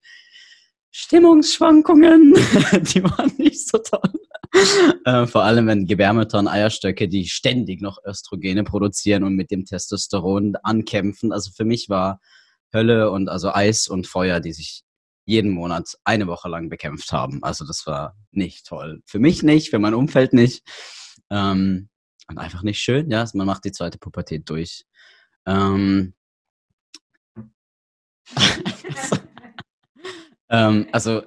[0.91, 2.33] Stimmungsschwankungen,
[2.93, 4.11] die waren nicht so toll.
[5.05, 9.63] Äh, vor allem, wenn Gebärmütter und Eierstöcke, die ständig noch Östrogene produzieren und mit dem
[9.65, 11.31] Testosteron ankämpfen.
[11.31, 12.19] Also für mich war
[12.73, 14.83] Hölle und also Eis und Feuer, die sich
[15.25, 17.41] jeden Monat eine Woche lang bekämpft haben.
[17.43, 19.01] Also das war nicht toll.
[19.05, 20.63] Für mich nicht, für mein Umfeld nicht.
[21.29, 21.87] Ähm,
[22.27, 23.25] und einfach nicht schön, ja.
[23.33, 24.85] Man macht die zweite Pubertät durch.
[25.45, 26.13] Ähm,
[30.51, 31.23] Ähm, also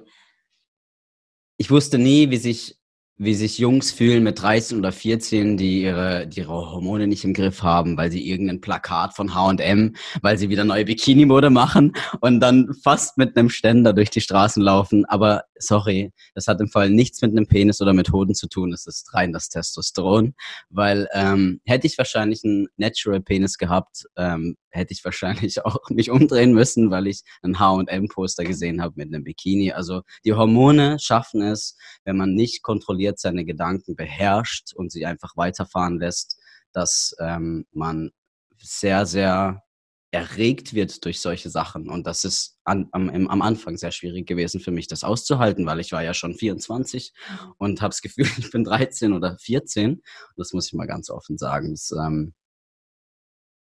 [1.57, 2.77] ich wusste nie, wie sich
[3.17, 7.33] wie sich Jungs fühlen mit 13 oder 14, die ihre, die ihre Hormone nicht im
[7.33, 12.41] Griff haben, weil sie irgendein Plakat von H&M, weil sie wieder neue Bikini-Mode machen und
[12.41, 15.05] dann fast mit einem Ständer durch die Straßen laufen.
[15.05, 18.73] Aber sorry, das hat im Fall nichts mit einem Penis oder mit Hoden zu tun.
[18.73, 20.35] Es ist rein das Testosteron,
[20.69, 26.11] weil ähm, hätte ich wahrscheinlich einen Natural Penis gehabt, ähm, hätte ich wahrscheinlich auch mich
[26.11, 29.71] umdrehen müssen, weil ich ein H&M-Poster gesehen habe mit einem Bikini.
[29.71, 35.35] Also die Hormone schaffen es, wenn man nicht kontrolliert seine Gedanken beherrscht und sie einfach
[35.35, 36.37] weiterfahren lässt,
[36.73, 38.11] dass ähm, man
[38.57, 39.64] sehr, sehr
[40.11, 41.89] erregt wird durch solche Sachen.
[41.89, 45.79] Und das ist an, am, am Anfang sehr schwierig gewesen für mich, das auszuhalten, weil
[45.79, 47.13] ich war ja schon 24
[47.57, 50.01] und habe das Gefühl, ich bin 13 oder 14.
[50.37, 51.71] Das muss ich mal ganz offen sagen.
[51.71, 52.33] Das, ähm,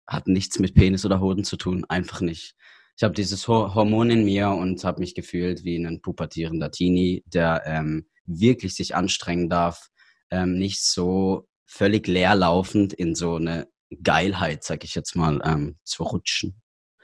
[0.06, 2.54] hat nichts mit Penis oder Hoden zu tun, einfach nicht.
[2.96, 7.62] Ich habe dieses Hormon in mir und habe mich gefühlt wie ein pubertierender Teenie, der
[7.66, 9.88] ähm, wirklich sich anstrengen darf,
[10.30, 13.66] ähm, nicht so völlig leerlaufend in so eine
[14.02, 16.60] Geilheit, sag ich jetzt mal, ähm, zu rutschen.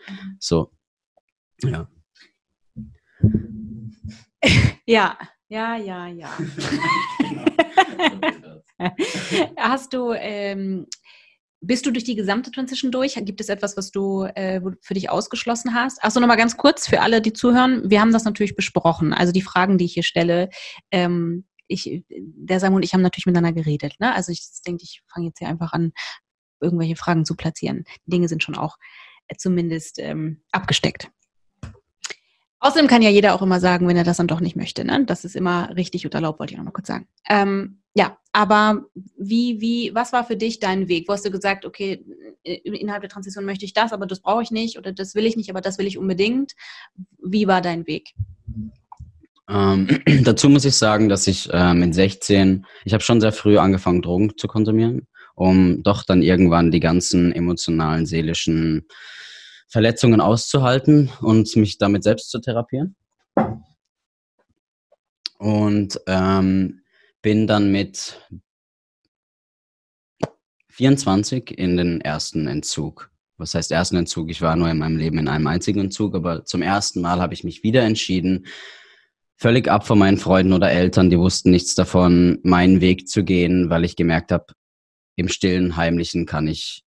[0.08, 0.36] Mhm.
[0.38, 0.72] So,
[1.62, 1.88] ja.
[4.86, 5.18] Ja,
[5.48, 6.30] ja, ja, ja.
[9.56, 10.86] Hast du ähm,
[11.60, 13.14] bist du durch die gesamte Transition durch?
[13.14, 16.02] Gibt es etwas, was du äh, für dich ausgeschlossen hast?
[16.02, 17.90] Achso, nochmal ganz kurz für alle, die zuhören.
[17.90, 19.12] Wir haben das natürlich besprochen.
[19.12, 20.48] Also die Fragen, die ich hier stelle,
[20.90, 23.94] ähm, ich, der Samuel und ich haben natürlich miteinander geredet.
[24.00, 24.12] Ne?
[24.14, 25.92] Also ich denke, ich fange jetzt hier einfach an,
[26.60, 27.84] irgendwelche Fragen zu platzieren.
[28.06, 28.78] Die Dinge sind schon auch
[29.28, 31.10] äh, zumindest ähm, abgesteckt.
[32.62, 34.84] Außerdem kann ja jeder auch immer sagen, wenn er das dann doch nicht möchte.
[34.84, 35.04] Ne?
[35.06, 37.08] Das ist immer richtig und erlaubt, wollte ich nochmal kurz sagen.
[37.28, 38.84] Ähm, ja, aber
[39.16, 41.08] wie, wie, was war für dich dein Weg?
[41.08, 42.04] Wo hast du gesagt, okay,
[42.42, 45.36] innerhalb der Transition möchte ich das, aber das brauche ich nicht oder das will ich
[45.36, 46.52] nicht, aber das will ich unbedingt.
[47.22, 48.14] Wie war dein Weg?
[49.48, 49.88] Ähm,
[50.24, 54.02] dazu muss ich sagen, dass ich ähm, mit 16, ich habe schon sehr früh angefangen,
[54.02, 55.08] Drogen zu konsumieren,
[55.40, 58.86] um doch dann irgendwann die ganzen emotionalen, seelischen
[59.68, 62.94] Verletzungen auszuhalten und mich damit selbst zu therapieren.
[65.38, 66.82] Und ähm,
[67.22, 68.20] bin dann mit
[70.68, 73.10] 24 in den ersten Entzug.
[73.38, 74.28] Was heißt ersten Entzug?
[74.30, 77.32] Ich war nur in meinem Leben in einem einzigen Entzug, aber zum ersten Mal habe
[77.32, 78.44] ich mich wieder entschieden,
[79.36, 83.70] völlig ab von meinen Freunden oder Eltern, die wussten nichts davon, meinen Weg zu gehen,
[83.70, 84.44] weil ich gemerkt habe,
[85.20, 86.82] im stillen, heimlichen kann ich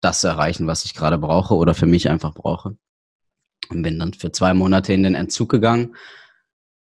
[0.00, 2.76] das erreichen, was ich gerade brauche oder für mich einfach brauche.
[3.68, 5.94] Und bin dann für zwei Monate in den Entzug gegangen.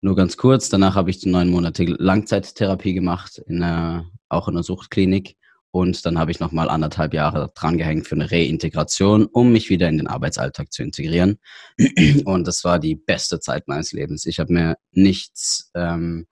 [0.01, 4.63] Nur ganz kurz, danach habe ich neun Monate Langzeittherapie gemacht, in einer, auch in einer
[4.63, 5.37] Suchtklinik.
[5.73, 9.99] Und dann habe ich nochmal anderthalb Jahre drangehängt für eine Reintegration, um mich wieder in
[9.99, 11.39] den Arbeitsalltag zu integrieren.
[12.25, 14.27] Und das war die beste Zeit meines Lebens.
[14.27, 16.27] Ich habe mir nichts, ähm,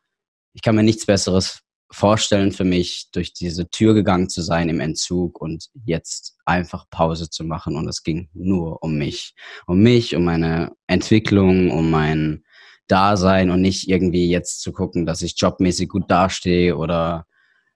[0.54, 1.60] ich kann mir nichts Besseres
[1.90, 7.30] vorstellen für mich, durch diese Tür gegangen zu sein im Entzug und jetzt einfach Pause
[7.30, 7.76] zu machen.
[7.76, 9.34] Und es ging nur um mich.
[9.66, 12.44] Um mich, um meine Entwicklung, um mein
[12.88, 17.26] Dasein und nicht irgendwie jetzt zu gucken, dass ich jobmäßig gut dastehe oder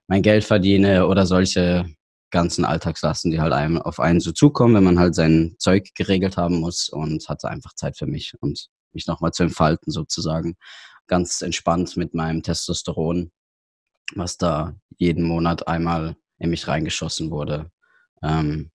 [0.08, 1.86] mein Geld verdiene oder solche
[2.30, 6.36] ganzen Alltagslasten, die halt einem auf einen so zukommen, wenn man halt sein Zeug geregelt
[6.36, 10.56] haben muss und hatte einfach Zeit für mich und mich nochmal zu entfalten sozusagen.
[11.06, 13.30] Ganz entspannt mit meinem Testosteron
[14.16, 17.70] was da jeden Monat einmal in mich reingeschossen wurde.
[18.22, 18.70] Ähm,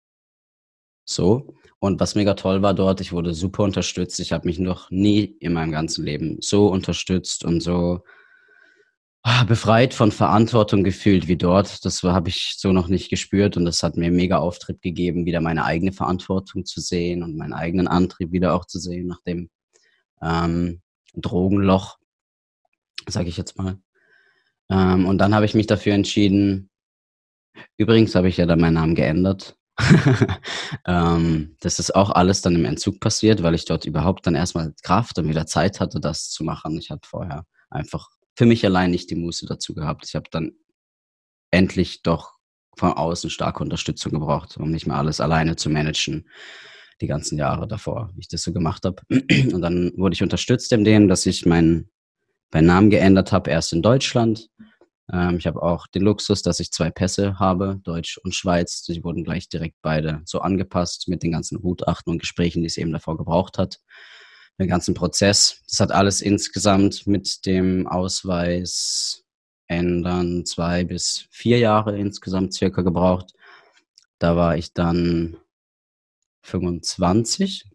[1.05, 1.55] so.
[1.79, 4.19] Und was mega toll war dort, ich wurde super unterstützt.
[4.19, 8.03] Ich habe mich noch nie in meinem ganzen Leben so unterstützt und so
[9.23, 11.83] ah, befreit von Verantwortung gefühlt wie dort.
[11.83, 15.41] Das habe ich so noch nicht gespürt und das hat mir mega Auftritt gegeben, wieder
[15.41, 19.49] meine eigene Verantwortung zu sehen und meinen eigenen Antrieb wieder auch zu sehen nach dem
[20.21, 20.81] ähm,
[21.15, 21.97] Drogenloch,
[23.09, 23.77] sage ich jetzt mal.
[24.73, 26.69] Ähm, und dann habe ich mich dafür entschieden,
[27.77, 29.55] übrigens habe ich ja dann meinen Namen geändert.
[30.87, 34.73] ähm, das ist auch alles dann im Entzug passiert, weil ich dort überhaupt dann erstmal
[34.81, 36.77] Kraft und wieder Zeit hatte, das zu machen.
[36.77, 40.05] Ich hatte vorher einfach für mich allein nicht die Muße dazu gehabt.
[40.07, 40.53] Ich habe dann
[41.51, 42.33] endlich doch
[42.75, 46.27] von außen starke Unterstützung gebraucht, um nicht mehr alles alleine zu managen,
[47.01, 49.03] die ganzen Jahre davor, wie ich das so gemacht habe.
[49.53, 51.92] Und dann wurde ich unterstützt in dem, dass ich meinen
[52.53, 54.49] meinen Namen geändert habe, erst in Deutschland.
[55.11, 58.83] Ähm, ich habe auch den Luxus, dass ich zwei Pässe habe, Deutsch und Schweiz.
[58.83, 62.77] Die wurden gleich direkt beide so angepasst mit den ganzen Gutachten und Gesprächen, die es
[62.77, 63.79] eben davor gebraucht hat.
[64.59, 65.61] Den ganzen Prozess.
[65.67, 69.23] Das hat alles insgesamt mit dem Ausweis
[69.67, 73.33] ändern zwei bis vier Jahre insgesamt circa gebraucht.
[74.19, 75.37] Da war ich dann
[76.43, 77.65] 25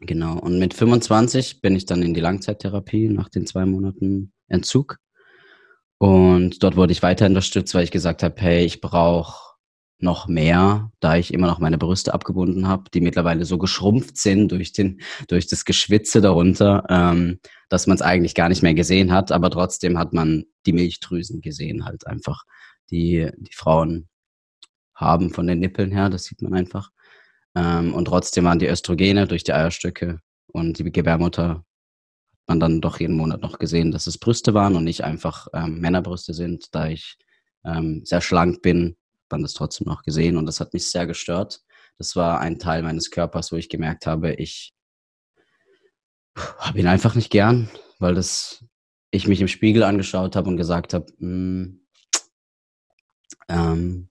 [0.00, 0.38] Genau.
[0.38, 4.98] Und mit 25 bin ich dann in die Langzeittherapie nach den zwei Monaten Entzug.
[5.98, 9.48] Und dort wurde ich weiter unterstützt, weil ich gesagt habe, hey, ich brauche
[10.00, 14.52] noch mehr, da ich immer noch meine Brüste abgebunden habe, die mittlerweile so geschrumpft sind
[14.52, 19.12] durch, den, durch das Geschwitze darunter, ähm, dass man es eigentlich gar nicht mehr gesehen
[19.12, 19.32] hat.
[19.32, 22.44] Aber trotzdem hat man die Milchdrüsen gesehen, halt einfach,
[22.90, 24.08] die die Frauen
[24.94, 26.90] haben von den Nippeln her, das sieht man einfach.
[27.58, 31.64] Ähm, und trotzdem waren die Östrogene durch die Eierstöcke und die Gebärmutter hat
[32.46, 35.80] man dann doch jeden Monat noch gesehen, dass es Brüste waren und nicht einfach ähm,
[35.80, 36.74] Männerbrüste sind.
[36.74, 37.18] Da ich
[37.64, 41.06] ähm, sehr schlank bin, hat man das trotzdem noch gesehen und das hat mich sehr
[41.06, 41.62] gestört.
[41.98, 44.72] Das war ein Teil meines Körpers, wo ich gemerkt habe, ich
[46.36, 48.64] habe ihn einfach nicht gern, weil das
[49.10, 51.80] ich mich im Spiegel angeschaut habe und gesagt habe, hm,
[53.48, 54.10] ähm,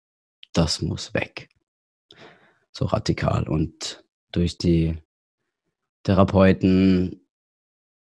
[0.54, 1.50] das muss weg
[2.76, 3.48] so radikal.
[3.48, 4.98] Und durch die
[6.04, 7.22] Therapeuten,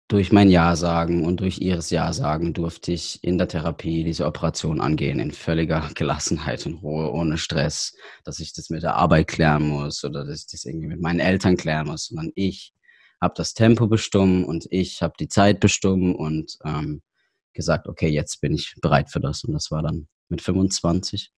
[0.09, 4.27] durch mein Ja sagen und durch ihres Ja sagen durfte ich in der Therapie diese
[4.27, 9.29] Operation angehen, in völliger Gelassenheit und Ruhe, ohne Stress, dass ich das mit der Arbeit
[9.29, 12.75] klären muss oder dass ich das irgendwie mit meinen Eltern klären muss, sondern ich
[13.21, 17.01] habe das Tempo bestimmt und ich habe die Zeit bestimmt und ähm,
[17.55, 19.45] gesagt, okay, jetzt bin ich bereit für das.
[19.45, 21.33] Und das war dann mit 25.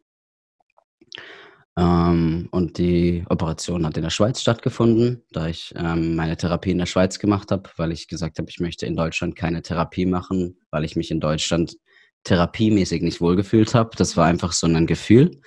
[1.77, 6.77] Ähm, und die Operation hat in der Schweiz stattgefunden, da ich ähm, meine Therapie in
[6.77, 10.57] der Schweiz gemacht habe, weil ich gesagt habe, ich möchte in Deutschland keine Therapie machen,
[10.71, 11.75] weil ich mich in Deutschland
[12.23, 13.91] therapiemäßig nicht wohlgefühlt habe.
[13.97, 15.41] Das war einfach so ein Gefühl.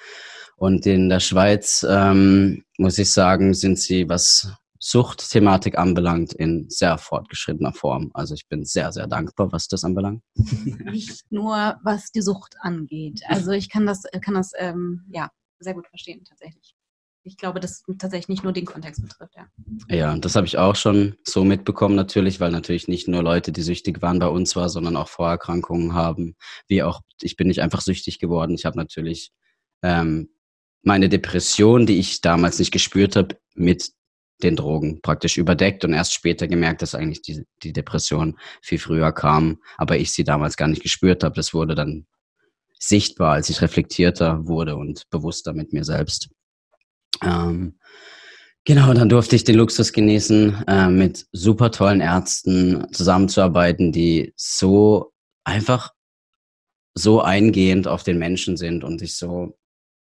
[0.56, 6.98] Und in der Schweiz, ähm, muss ich sagen, sind sie, was Suchtthematik anbelangt, in sehr
[6.98, 8.10] fortgeschrittener Form.
[8.14, 10.22] Also ich bin sehr, sehr dankbar, was das anbelangt.
[10.34, 13.22] Nicht nur, was die Sucht angeht.
[13.26, 16.74] Also ich kann das, kann das ähm, ja, sehr gut verstehen, tatsächlich.
[17.24, 19.48] Ich glaube, das tatsächlich nicht nur den Kontext betrifft, ja.
[19.88, 23.62] Ja, das habe ich auch schon so mitbekommen natürlich, weil natürlich nicht nur Leute, die
[23.62, 26.36] süchtig waren, bei uns war, sondern auch Vorerkrankungen haben.
[26.68, 28.54] Wie auch, ich bin nicht einfach süchtig geworden.
[28.54, 29.32] Ich habe natürlich
[29.82, 30.30] ähm,
[30.82, 33.90] meine Depression, die ich damals nicht gespürt habe, mit
[34.42, 39.12] den Drogen praktisch überdeckt und erst später gemerkt, dass eigentlich die, die Depression viel früher
[39.12, 41.34] kam, aber ich sie damals gar nicht gespürt habe.
[41.34, 42.06] Das wurde dann
[42.78, 46.28] sichtbar, als ich reflektierter wurde und bewusster mit mir selbst.
[47.22, 47.78] Ähm,
[48.64, 55.12] genau, dann durfte ich den Luxus genießen, äh, mit super tollen Ärzten zusammenzuarbeiten, die so
[55.44, 55.92] einfach
[56.94, 59.56] so eingehend auf den Menschen sind und sich so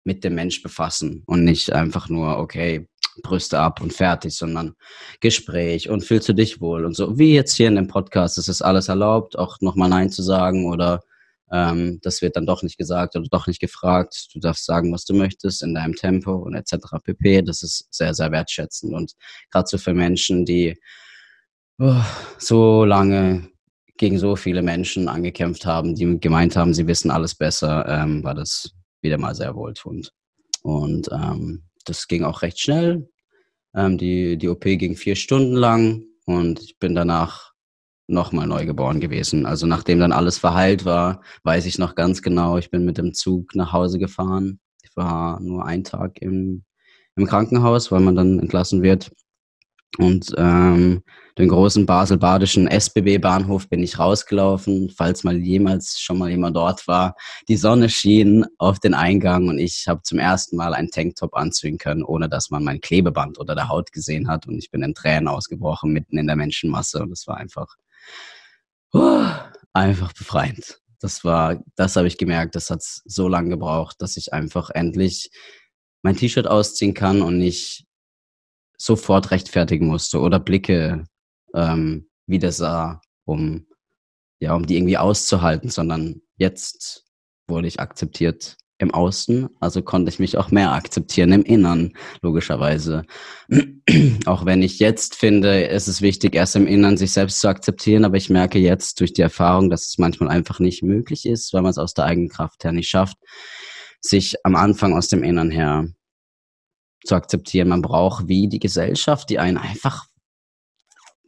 [0.04, 2.88] mit dem Mensch befassen und nicht einfach nur, okay,
[3.24, 4.74] Brüste ab und fertig, sondern
[5.20, 7.18] Gespräch und fühlst du dich wohl und so.
[7.18, 10.66] Wie jetzt hier in dem Podcast, ist es alles erlaubt, auch nochmal Nein zu sagen
[10.66, 11.02] oder
[11.52, 14.28] ähm, das wird dann doch nicht gesagt oder doch nicht gefragt.
[14.34, 16.76] Du darfst sagen, was du möchtest in deinem Tempo und etc.
[17.04, 17.42] pp.
[17.42, 19.14] Das ist sehr, sehr wertschätzend und
[19.52, 20.78] gerade so für Menschen, die
[21.80, 22.02] oh,
[22.38, 23.50] so lange
[23.98, 28.34] gegen so viele Menschen angekämpft haben, die gemeint haben, sie wissen alles besser, ähm, war
[28.34, 28.72] das
[29.02, 30.12] wieder mal sehr wohltuend.
[30.64, 33.10] Und ähm, das ging auch recht schnell.
[33.76, 37.51] Ähm, die, die OP ging vier Stunden lang und ich bin danach
[38.12, 39.46] nochmal neu geboren gewesen.
[39.46, 43.14] Also nachdem dann alles verheilt war, weiß ich noch ganz genau, ich bin mit dem
[43.14, 44.60] Zug nach Hause gefahren.
[44.84, 46.64] Ich war nur einen Tag im,
[47.16, 49.12] im Krankenhaus, weil man dann entlassen wird.
[49.98, 51.04] Und ähm,
[51.38, 57.16] den großen Basel-Badischen SBB-Bahnhof bin ich rausgelaufen, falls mal jemals schon mal jemand dort war.
[57.50, 61.78] Die Sonne schien auf den Eingang und ich habe zum ersten Mal einen Tanktop anziehen
[61.78, 64.48] können, ohne dass man mein Klebeband unter der Haut gesehen hat.
[64.48, 67.02] Und ich bin in Tränen ausgebrochen mitten in der Menschenmasse.
[67.02, 67.76] Und es war einfach,
[68.94, 69.26] uh,
[69.74, 70.80] einfach befreiend.
[71.00, 75.32] Das war, das habe ich gemerkt, das hat so lange gebraucht, dass ich einfach endlich
[76.04, 77.86] mein T-Shirt ausziehen kann und nicht
[78.78, 81.06] sofort rechtfertigen musste oder Blicke
[81.54, 83.68] ähm, wieder sah, um,
[84.40, 87.06] ja, um die irgendwie auszuhalten, sondern jetzt
[87.48, 93.04] wurde ich akzeptiert im Außen, also konnte ich mich auch mehr akzeptieren im Innern, logischerweise.
[94.26, 98.06] auch wenn ich jetzt finde, es ist wichtig, erst im Innern sich selbst zu akzeptieren,
[98.06, 101.62] aber ich merke jetzt durch die Erfahrung, dass es manchmal einfach nicht möglich ist, weil
[101.62, 103.18] man es aus der eigenen Kraft her nicht schafft,
[104.02, 105.88] sich am Anfang aus dem Innern her
[107.06, 107.70] zu akzeptieren.
[107.70, 110.08] Man braucht wie die Gesellschaft, die einen einfach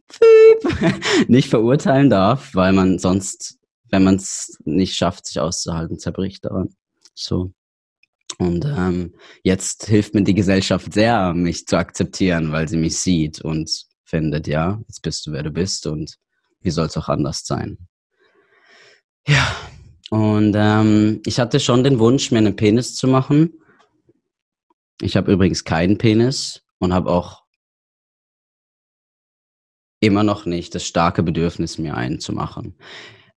[1.28, 3.58] nicht verurteilen darf, weil man sonst,
[3.90, 6.74] wenn man es nicht schafft, sich auszuhalten, zerbricht daran.
[7.14, 7.52] So.
[8.38, 13.40] Und ähm, jetzt hilft mir die Gesellschaft sehr, mich zu akzeptieren, weil sie mich sieht
[13.40, 13.70] und
[14.04, 16.16] findet, ja, jetzt bist du, wer du bist und
[16.60, 17.78] wie soll es auch anders sein?
[19.26, 19.54] Ja,
[20.10, 23.54] und ähm, ich hatte schon den Wunsch, mir einen Penis zu machen.
[25.00, 27.44] Ich habe übrigens keinen Penis und habe auch
[30.00, 32.76] immer noch nicht das starke Bedürfnis, mir einen zu machen.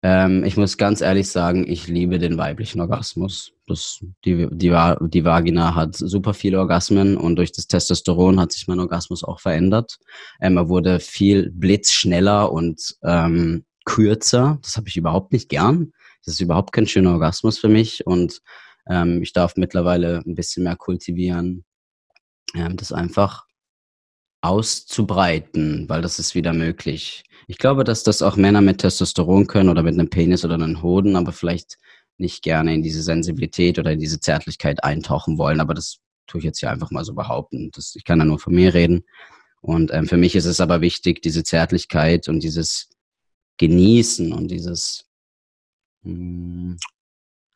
[0.03, 3.53] Ähm, ich muss ganz ehrlich sagen, ich liebe den weiblichen Orgasmus.
[3.67, 4.71] Das, die, die,
[5.01, 9.41] die Vagina hat super viele Orgasmen und durch das Testosteron hat sich mein Orgasmus auch
[9.41, 9.99] verändert.
[10.41, 14.59] Ähm, er wurde viel blitzschneller und ähm, kürzer.
[14.63, 15.93] Das habe ich überhaupt nicht gern.
[16.25, 18.41] Das ist überhaupt kein schöner Orgasmus für mich und
[18.89, 21.65] ähm, ich darf mittlerweile ein bisschen mehr kultivieren,
[22.55, 23.46] ähm, das einfach
[24.47, 27.25] auszubreiten, weil das ist wieder möglich.
[27.49, 30.83] Ich glaube, dass das auch Männer mit Testosteron können oder mit einem Penis oder einem
[30.83, 31.79] Hoden, aber vielleicht
[32.19, 35.61] nicht gerne in diese Sensibilität oder in diese Zärtlichkeit eintauchen wollen.
[35.61, 37.71] Aber das tue ich jetzt hier einfach mal so behaupten.
[37.75, 39.05] Das, ich kann da nur von mir reden.
[39.61, 42.89] Und ähm, für mich ist es aber wichtig, diese Zärtlichkeit und dieses
[43.59, 45.07] Genießen und dieses
[46.03, 46.77] mh, hm,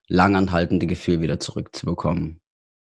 [0.09, 2.41] langanhaltende Gefühl wieder zurückzubekommen.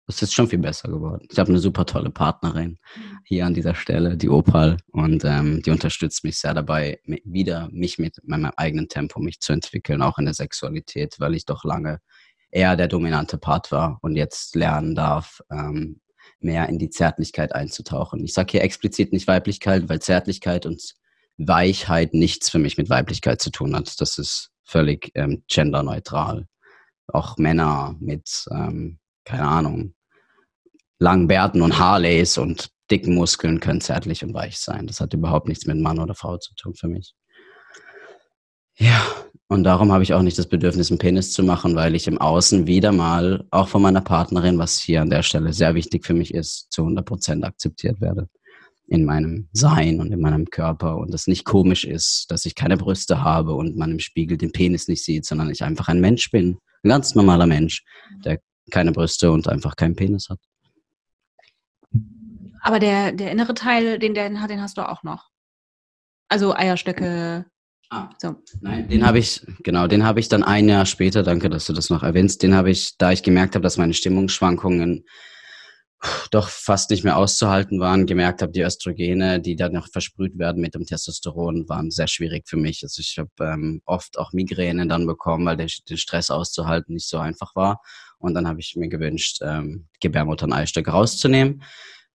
[0.06, 1.26] Das ist schon viel besser geworden.
[1.30, 2.78] Ich habe eine super tolle Partnerin
[3.24, 7.98] hier an dieser Stelle, die Opal, und ähm, die unterstützt mich sehr dabei, wieder mich
[7.98, 12.00] mit meinem eigenen Tempo mich zu entwickeln, auch in der Sexualität, weil ich doch lange
[12.52, 16.00] eher der dominante Part war und jetzt lernen darf, ähm,
[16.38, 18.24] mehr in die Zärtlichkeit einzutauchen.
[18.24, 20.94] Ich sage hier explizit nicht Weiblichkeit, weil Zärtlichkeit und
[21.36, 24.00] Weichheit nichts für mich mit Weiblichkeit zu tun hat.
[24.00, 26.46] Das ist völlig ähm, genderneutral.
[27.08, 29.94] Auch Männer mit, ähm, keine Ahnung,
[30.98, 34.86] langen Bärten und Harleys und dicken Muskeln können zärtlich und weich sein.
[34.86, 37.14] Das hat überhaupt nichts mit Mann oder Frau zu tun für mich.
[38.78, 39.02] Ja,
[39.48, 42.18] und darum habe ich auch nicht das Bedürfnis, einen Penis zu machen, weil ich im
[42.18, 46.14] Außen wieder mal, auch von meiner Partnerin, was hier an der Stelle sehr wichtig für
[46.14, 48.28] mich ist, zu 100 Prozent akzeptiert werde.
[48.88, 50.96] In meinem Sein und in meinem Körper.
[50.98, 54.52] Und es nicht komisch ist, dass ich keine Brüste habe und man im Spiegel den
[54.52, 56.58] Penis nicht sieht, sondern ich einfach ein Mensch bin.
[56.84, 57.82] Ein ganz normaler Mensch,
[58.24, 58.40] der
[58.70, 60.40] keine Brüste und einfach keinen Penis hat.
[62.62, 65.28] Aber der, der innere Teil, den, den, den hast du auch noch.
[66.28, 67.46] Also Eierstöcke.
[67.90, 68.42] Ah, so.
[68.60, 71.72] Nein, den habe ich, genau, den habe ich dann ein Jahr später, danke, dass du
[71.72, 75.04] das noch erwähnst, den habe ich, da ich gemerkt habe, dass meine Stimmungsschwankungen
[76.30, 80.60] doch fast nicht mehr auszuhalten waren, gemerkt habe, die Östrogene, die dann noch versprüht werden
[80.60, 82.82] mit dem Testosteron, waren sehr schwierig für mich.
[82.82, 87.08] Also ich habe ähm, oft auch Migräne dann bekommen, weil der, den Stress auszuhalten nicht
[87.08, 87.80] so einfach war.
[88.18, 91.62] Und dann habe ich mir gewünscht, ähm, und Eistöcke rauszunehmen.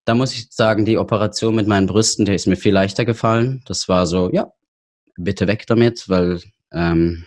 [0.06, 3.64] Da muss ich sagen, die Operation mit meinen Brüsten, der ist mir viel leichter gefallen.
[3.68, 4.52] Das war so, ja,
[5.16, 6.42] bitte weg damit, weil
[6.72, 7.26] ähm,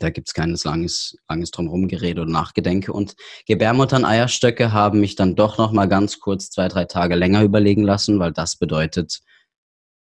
[0.00, 2.92] da gibt's keines langes, langes Drumherum-Gerede oder Nachgedenke.
[2.92, 3.14] Und
[3.46, 7.42] Gebärmutter und Eierstöcke haben mich dann doch noch mal ganz kurz zwei, drei Tage länger
[7.42, 9.20] überlegen lassen, weil das bedeutet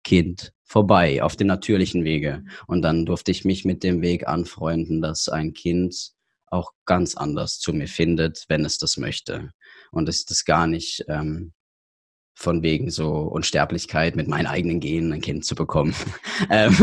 [0.03, 2.45] Kind vorbei auf den natürlichen Wege.
[2.67, 6.13] Und dann durfte ich mich mit dem Weg anfreunden, dass ein Kind
[6.57, 9.51] auch ganz anders zu mir findet, wenn es das möchte.
[9.93, 11.53] Und dass das gar nicht ähm,
[12.35, 15.95] von wegen so Unsterblichkeit mit meinen eigenen Genen ein Kind zu bekommen.
[16.51, 16.77] ähm,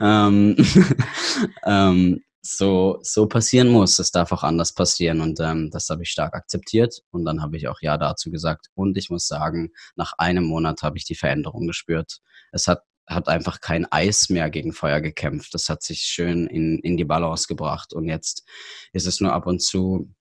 [0.00, 0.56] ähm,
[1.64, 3.98] ähm, so, so passieren muss.
[3.98, 7.56] Es darf auch anders passieren und ähm, das habe ich stark akzeptiert und dann habe
[7.56, 8.68] ich auch Ja dazu gesagt.
[8.74, 12.18] Und ich muss sagen, nach einem Monat habe ich die Veränderung gespürt.
[12.52, 15.54] Es hat, hat einfach kein Eis mehr gegen Feuer gekämpft.
[15.54, 18.44] Das hat sich schön in, in die Balance gebracht und jetzt
[18.92, 20.14] ist es nur ab und zu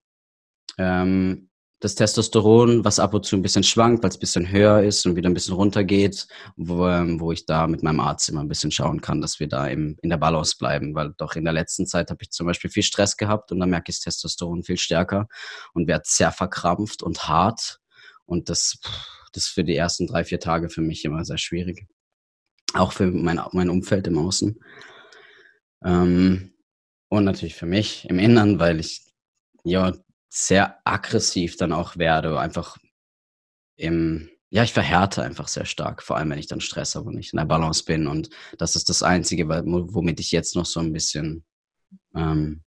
[0.77, 1.49] ähm,
[1.83, 5.05] das Testosteron, was ab und zu ein bisschen schwankt, weil es ein bisschen höher ist
[5.05, 8.47] und wieder ein bisschen runtergeht, wo, ähm, wo ich da mit meinem Arzt immer ein
[8.47, 11.51] bisschen schauen kann, dass wir da im, in der Balance bleiben, weil doch in der
[11.51, 14.63] letzten Zeit habe ich zum Beispiel viel Stress gehabt und dann merke ich das Testosteron
[14.63, 15.27] viel stärker
[15.73, 17.81] und werde sehr verkrampft und hart
[18.25, 18.79] und das,
[19.33, 21.85] das ist für die ersten drei, vier Tage für mich immer sehr schwierig.
[22.73, 24.59] Auch für mein, mein Umfeld im Außen.
[25.85, 26.53] Ähm,
[27.09, 29.05] und natürlich für mich im Innern, weil ich
[29.63, 29.93] ja
[30.29, 32.77] sehr aggressiv dann auch werde, einfach
[33.77, 37.15] im, ja, ich verhärte einfach sehr stark, vor allem wenn ich dann Stress habe und
[37.15, 38.07] nicht in der Balance bin.
[38.07, 41.45] Und das ist das Einzige, womit ich jetzt noch so ein bisschen,
[42.15, 42.63] ähm,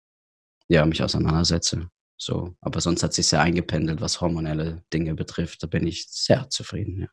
[0.69, 1.91] ja, mich auseinandersetze.
[2.17, 5.63] So, aber sonst hat sich sehr eingependelt, was hormonelle Dinge betrifft.
[5.63, 7.09] Da bin ich sehr zufrieden.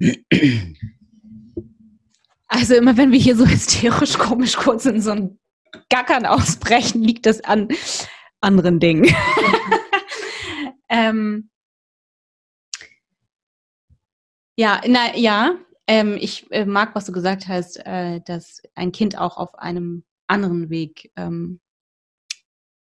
[0.00, 0.12] Ja.
[2.52, 5.38] Also immer wenn wir hier so hysterisch komisch kurz in so ein
[5.88, 7.68] Gackern ausbrechen, liegt das an
[8.40, 9.14] anderen Dingen.
[10.90, 11.48] ähm,
[14.56, 19.16] ja, na, ja, ähm, ich äh, mag, was du gesagt hast, äh, dass ein Kind
[19.16, 21.58] auch auf einem anderen Weg ähm,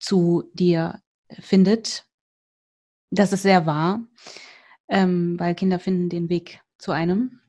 [0.00, 1.00] zu dir
[1.38, 2.06] findet.
[3.10, 4.04] Das ist sehr wahr,
[4.88, 7.40] ähm, weil Kinder finden den Weg zu einem.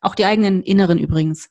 [0.00, 1.48] Auch die eigenen Inneren übrigens.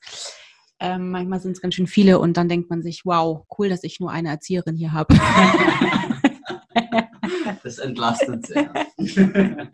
[0.80, 3.84] Ähm, manchmal sind es ganz schön viele und dann denkt man sich, wow, cool, dass
[3.84, 5.14] ich nur eine Erzieherin hier habe.
[7.62, 8.72] das entlastet sehr.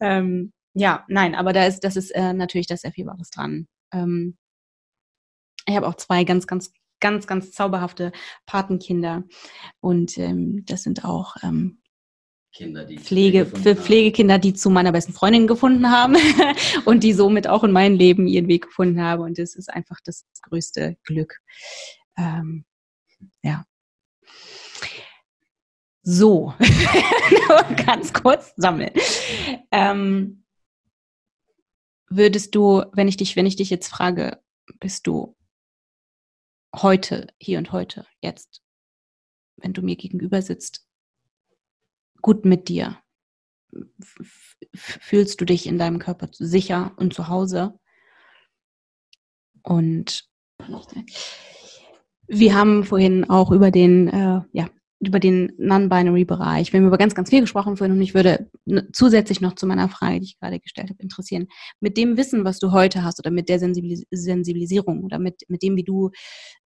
[0.00, 3.66] ähm, ja, nein, aber da ist, das ist äh, natürlich da sehr viel Wahres dran.
[3.92, 4.36] Ähm,
[5.66, 8.12] ich habe auch zwei ganz, ganz, ganz, ganz zauberhafte
[8.46, 9.24] Patenkinder
[9.80, 11.80] und ähm, das sind auch ähm,
[12.54, 16.16] Kinder, die Pflege, für Pflegekinder, die zu meiner besten Freundin gefunden haben
[16.84, 19.22] und die somit auch in mein Leben ihren Weg gefunden haben.
[19.22, 21.40] Und das ist einfach das größte Glück.
[22.16, 22.64] Ähm,
[23.42, 23.64] ja.
[26.02, 26.54] So,
[27.86, 28.92] ganz kurz sammeln.
[29.72, 30.44] Ähm,
[32.08, 34.40] würdest du, wenn ich dich, wenn ich dich jetzt frage,
[34.78, 35.36] bist du
[36.72, 38.62] heute, hier und heute, jetzt,
[39.56, 40.86] wenn du mir gegenüber sitzt,
[42.24, 42.98] gut mit dir?
[44.74, 47.78] Fühlst du dich in deinem Körper sicher und zu Hause?
[49.62, 50.24] Und
[52.26, 54.70] wir haben vorhin auch über den, äh, ja,
[55.00, 56.72] über den Non-Binary-Bereich.
[56.72, 58.50] Wir haben über ganz, ganz viel gesprochen vorhin und ich würde
[58.92, 61.48] zusätzlich noch zu meiner Frage, die ich gerade gestellt habe, interessieren.
[61.80, 65.62] Mit dem Wissen, was du heute hast oder mit der Sensibilis Sensibilisierung oder mit, mit
[65.62, 66.10] dem, wie du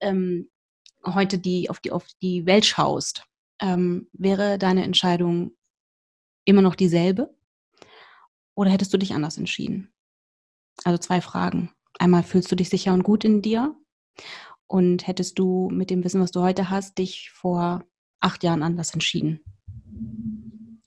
[0.02, 0.52] ähm,
[1.04, 3.24] heute die, auf, die, auf die Welt schaust,
[3.62, 5.52] ähm, wäre deine Entscheidung
[6.46, 7.36] immer noch dieselbe?
[8.56, 9.94] Oder hättest du dich anders entschieden?
[10.84, 11.72] Also zwei Fragen.
[12.00, 13.76] Einmal fühlst du dich sicher und gut in dir?
[14.68, 17.86] Und hättest du mit dem Wissen, was du heute hast, dich vor
[18.20, 19.42] acht Jahren anders entschieden?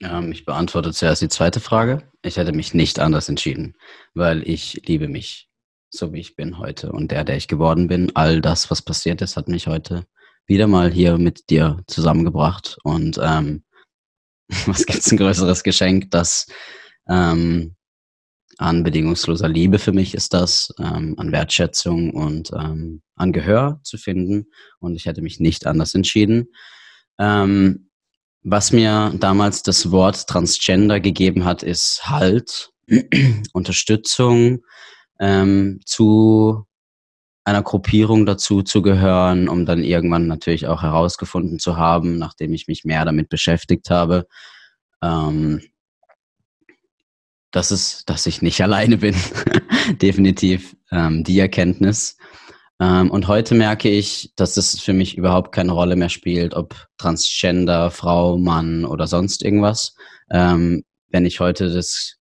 [0.01, 2.09] Ähm, ich beantworte zuerst die zweite Frage.
[2.21, 3.75] Ich hätte mich nicht anders entschieden,
[4.13, 5.49] weil ich liebe mich,
[5.89, 6.91] so wie ich bin heute.
[6.91, 10.05] Und der, der ich geworden bin, all das, was passiert ist, hat mich heute
[10.47, 12.77] wieder mal hier mit dir zusammengebracht.
[12.83, 13.63] Und ähm,
[14.65, 16.47] was gibt es ein größeres Geschenk, das
[17.07, 17.75] ähm,
[18.57, 23.97] an bedingungsloser Liebe für mich ist das, ähm, an Wertschätzung und ähm, an Gehör zu
[23.97, 24.47] finden.
[24.79, 26.47] Und ich hätte mich nicht anders entschieden.
[27.17, 27.89] Ähm,
[28.43, 32.71] was mir damals das Wort Transgender gegeben hat, ist Halt,
[33.53, 34.63] Unterstützung,
[35.19, 36.65] ähm, zu
[37.43, 42.67] einer Gruppierung dazu zu gehören, um dann irgendwann natürlich auch herausgefunden zu haben, nachdem ich
[42.67, 44.27] mich mehr damit beschäftigt habe,
[45.01, 45.61] ähm,
[47.51, 49.15] das ist, dass ich nicht alleine bin.
[50.01, 52.17] Definitiv ähm, die Erkenntnis.
[52.79, 56.87] Ähm, und heute merke ich, dass es für mich überhaupt keine Rolle mehr spielt, ob
[56.97, 59.95] Transgender, Frau, Mann oder sonst irgendwas.
[60.31, 62.17] Ähm, wenn ich heute das,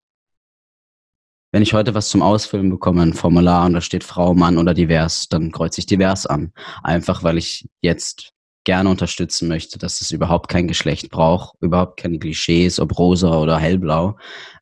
[1.52, 4.74] wenn ich heute was zum Ausfüllen bekomme, ein Formular und da steht Frau, Mann oder
[4.74, 6.52] divers, dann kreuze ich divers an.
[6.82, 8.32] Einfach weil ich jetzt
[8.64, 13.58] gerne unterstützen möchte, dass es überhaupt kein Geschlecht braucht, überhaupt keine Klischees, ob rosa oder
[13.58, 14.16] hellblau.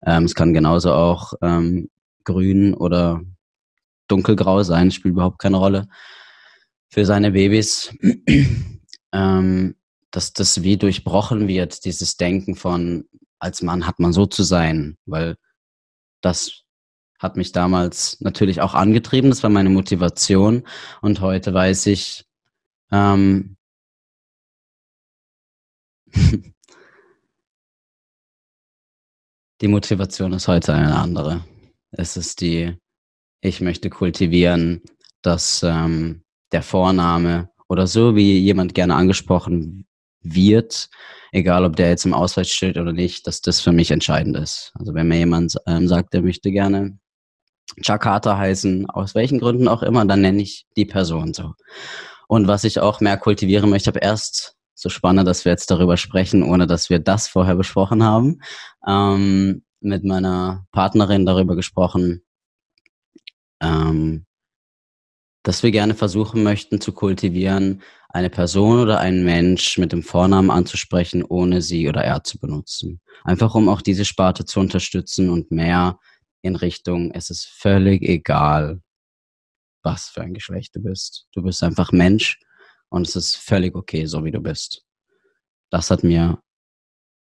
[0.07, 1.91] Ähm, es kann genauso auch ähm,
[2.25, 3.21] grün oder
[4.07, 5.89] dunkelgrau sein, spielt überhaupt keine Rolle.
[6.91, 7.95] Für seine Babys,
[9.13, 9.75] ähm,
[10.11, 13.05] dass das wie durchbrochen wird, dieses Denken von,
[13.39, 15.37] als Mann hat man so zu sein, weil
[16.23, 16.65] das
[17.19, 20.63] hat mich damals natürlich auch angetrieben, das war meine Motivation
[21.01, 22.25] und heute weiß ich,
[22.93, 23.57] ähm,
[29.61, 31.45] die Motivation ist heute eine andere.
[31.91, 32.77] Es ist die,
[33.41, 34.83] ich möchte kultivieren,
[35.23, 39.87] dass ähm, der Vorname oder so wie jemand gerne angesprochen
[40.23, 40.89] wird,
[41.33, 44.73] egal ob der jetzt im Ausweis steht oder nicht, dass das für mich entscheidend ist.
[44.75, 46.99] Also wenn mir jemand ähm, sagt, der möchte gerne
[47.77, 51.53] Jakarta heißen, aus welchen Gründen auch immer, dann nenne ich die Person so.
[52.27, 55.97] Und was ich auch mehr kultivieren möchte, habe erst so spannend, dass wir jetzt darüber
[55.97, 58.41] sprechen, ohne dass wir das vorher besprochen haben.
[58.87, 62.23] Ähm, mit meiner Partnerin darüber gesprochen,
[63.61, 64.27] ähm,
[65.43, 70.51] dass wir gerne versuchen möchten zu kultivieren, eine Person oder einen Mensch mit dem Vornamen
[70.51, 73.01] anzusprechen, ohne sie oder er zu benutzen.
[73.25, 75.99] Einfach um auch diese Sparte zu unterstützen und mehr
[76.43, 78.81] in Richtung, es ist völlig egal,
[79.83, 81.29] was für ein Geschlecht du bist.
[81.33, 82.39] Du bist einfach Mensch
[82.89, 84.85] und es ist völlig okay, so wie du bist.
[85.71, 86.43] Das hat mir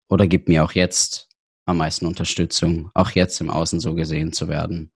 [0.10, 1.30] oder gibt mir auch jetzt
[1.66, 4.92] am meisten Unterstützung, auch jetzt im Außen so gesehen zu werden.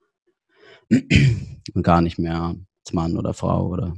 [0.90, 3.94] Und gar nicht mehr als Mann oder Frau oder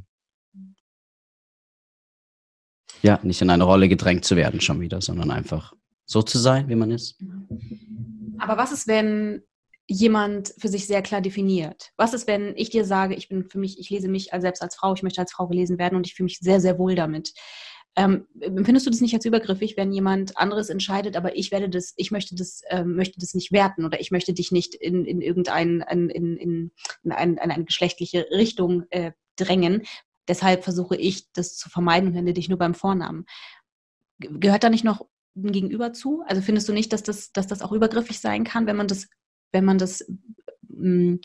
[3.02, 5.72] ja, nicht in eine Rolle gedrängt zu werden schon wieder, sondern einfach
[6.04, 7.22] so zu sein, wie man ist.
[8.38, 9.42] Aber was ist, wenn
[9.90, 11.90] jemand für sich sehr klar definiert?
[11.96, 14.76] Was ist, wenn ich dir sage, ich bin für mich, ich lese mich selbst als
[14.76, 17.32] Frau, ich möchte als Frau gelesen werden und ich fühle mich sehr, sehr wohl damit?
[17.96, 21.92] Ähm, empfindest du das nicht als übergriffig, wenn jemand anderes entscheidet, aber ich werde das,
[21.96, 25.20] ich möchte das, äh, möchte das nicht werten oder ich möchte dich nicht in, in
[25.20, 26.70] irgendein, in, in, in,
[27.02, 29.82] in, ein, in eine geschlechtliche Richtung äh, drängen.
[30.28, 33.26] Deshalb versuche ich, das zu vermeiden und nenne dich nur beim Vornamen.
[34.20, 36.22] Gehört da nicht noch ein Gegenüber zu?
[36.26, 39.08] Also findest du nicht, dass das, dass das auch übergriffig sein kann, wenn man das
[39.52, 40.04] wenn man das,
[40.68, 41.16] mm,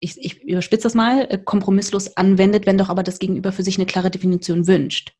[0.00, 3.76] ich, ich überspitze das mal, äh, kompromisslos anwendet, wenn doch aber das Gegenüber für sich
[3.76, 5.12] eine klare Definition wünscht.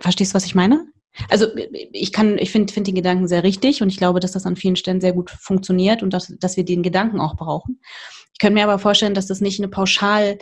[0.00, 0.86] Verstehst du, was ich meine?
[1.30, 1.46] Also
[1.92, 4.56] ich kann, ich finde find den Gedanken sehr richtig und ich glaube, dass das an
[4.56, 7.80] vielen Stellen sehr gut funktioniert und dass, dass wir den Gedanken auch brauchen.
[8.32, 10.38] Ich könnte mir aber vorstellen, dass das nicht eine pauschal,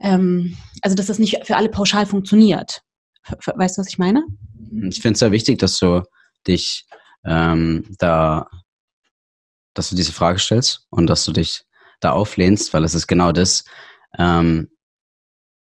[0.00, 2.82] ähm, also dass das nicht für alle pauschal funktioniert.
[3.44, 4.24] Weißt du, was ich meine?
[4.88, 6.02] Ich finde es sehr wichtig, dass du
[6.46, 6.86] dich
[7.26, 8.48] ähm, da
[9.78, 11.64] dass du diese Frage stellst und dass du dich
[12.00, 13.64] da auflehnst, weil es ist genau das,
[14.18, 14.68] ähm,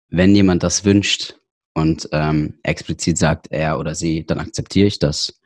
[0.09, 1.37] wenn jemand das wünscht
[1.75, 5.41] und ähm, explizit sagt er oder sie, dann akzeptiere ich das.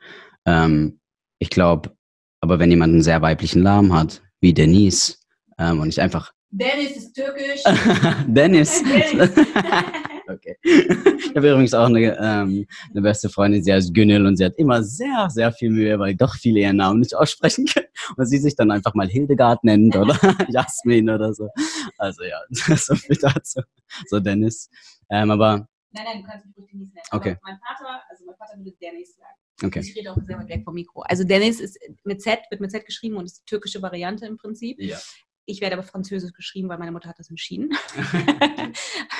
[0.45, 0.99] Ähm,
[1.39, 1.95] ich glaube,
[2.41, 5.17] aber wenn jemand einen sehr weiblichen Namen hat, wie Denise,
[5.57, 7.63] ähm, und ich einfach Dennis ist türkisch.
[8.27, 8.83] Dennis.
[10.27, 10.57] okay.
[10.63, 14.55] Ich habe übrigens auch eine, ähm, eine beste Freundin, sie heißt Günel und sie hat
[14.57, 17.87] immer sehr, sehr viel Mühe, weil doch viele ihren Namen nicht aussprechen können.
[18.15, 20.17] Und sie sich dann einfach mal Hildegard nennt oder
[20.49, 21.49] Jasmin oder so.
[21.97, 23.61] Also ja, so viel dazu.
[24.07, 24.69] So Dennis.
[25.09, 25.67] Ähm, aber.
[25.91, 27.07] Nein, nein, du kannst mich ruhig Dennis nennen.
[27.11, 27.37] Okay.
[27.43, 29.37] Mein Vater, also mein Vater würde Dennis sagen.
[29.63, 29.79] Okay.
[29.79, 31.01] Ich rede auch sehr weit weg vom Mikro.
[31.01, 34.37] Also Dennis ist mit Z, wird mit Z geschrieben und ist die türkische Variante im
[34.37, 34.79] Prinzip.
[34.79, 34.97] Ja.
[35.49, 37.69] Ich werde aber Französisch geschrieben, weil meine Mutter hat das entschieden.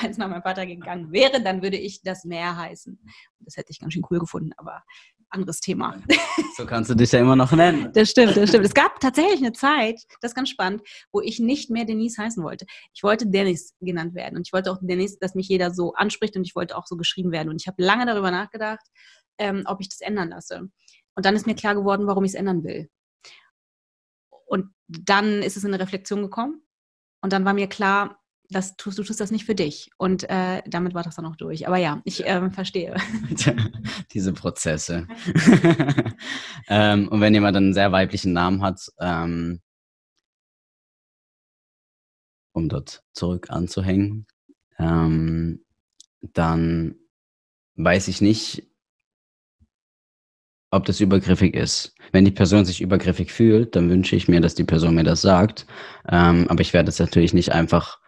[0.01, 2.99] Wenn es nach meinem Vater gegangen wäre, dann würde ich das Meer heißen.
[3.39, 4.83] Das hätte ich ganz schön cool gefunden, aber
[5.29, 6.01] anderes Thema.
[6.55, 7.91] So kannst du dich ja immer noch nennen.
[7.93, 8.65] Das stimmt, das stimmt.
[8.65, 12.43] Es gab tatsächlich eine Zeit, das ist ganz spannend, wo ich nicht mehr Denise heißen
[12.43, 12.65] wollte.
[12.95, 16.35] Ich wollte Dennis genannt werden und ich wollte auch Dennis, dass mich jeder so anspricht
[16.35, 17.49] und ich wollte auch so geschrieben werden.
[17.49, 18.85] Und ich habe lange darüber nachgedacht,
[19.37, 20.69] ähm, ob ich das ändern lasse.
[21.15, 22.89] Und dann ist mir klar geworden, warum ich es ändern will.
[24.87, 26.61] Dann ist es in eine Reflexion gekommen.
[27.21, 28.19] Und dann war mir klar,
[28.49, 29.89] das tust, du tust das nicht für dich.
[29.97, 31.67] Und äh, damit war das dann auch durch.
[31.67, 32.95] Aber ja, ich äh, verstehe.
[34.13, 35.07] Diese Prozesse.
[36.69, 39.61] ähm, und wenn jemand einen sehr weiblichen Namen hat, ähm,
[42.53, 44.25] um dort zurück anzuhängen,
[44.79, 45.65] ähm,
[46.21, 46.95] dann
[47.75, 48.67] weiß ich nicht,
[50.71, 51.95] ob das übergriffig ist.
[52.11, 55.21] Wenn die Person sich übergriffig fühlt, dann wünsche ich mir, dass die Person mir das
[55.21, 55.65] sagt.
[56.09, 57.99] Ähm, aber ich werde es natürlich nicht einfach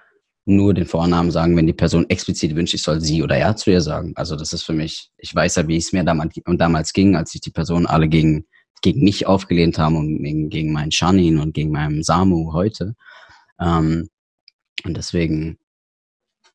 [0.45, 3.72] nur den Vornamen sagen, wenn die Person explizit wünscht, ich soll sie oder er zu
[3.72, 4.14] ihr sagen.
[4.16, 7.32] Also das ist für mich, ich weiß ja, wie es mir damals, damals ging, als
[7.32, 8.47] sich die Personen alle gegen,
[8.82, 12.95] gegen mich aufgelehnt haben und gegen, gegen meinen Shanin und gegen meinen Samu heute.
[13.60, 14.10] Ähm,
[14.86, 15.60] und deswegen,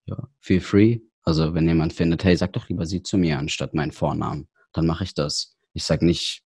[0.07, 1.01] ja, feel free.
[1.23, 4.87] Also wenn jemand findet, hey, sag doch lieber sie zu mir anstatt meinen Vornamen, dann
[4.87, 5.54] mache ich das.
[5.75, 6.43] Ich sag nicht,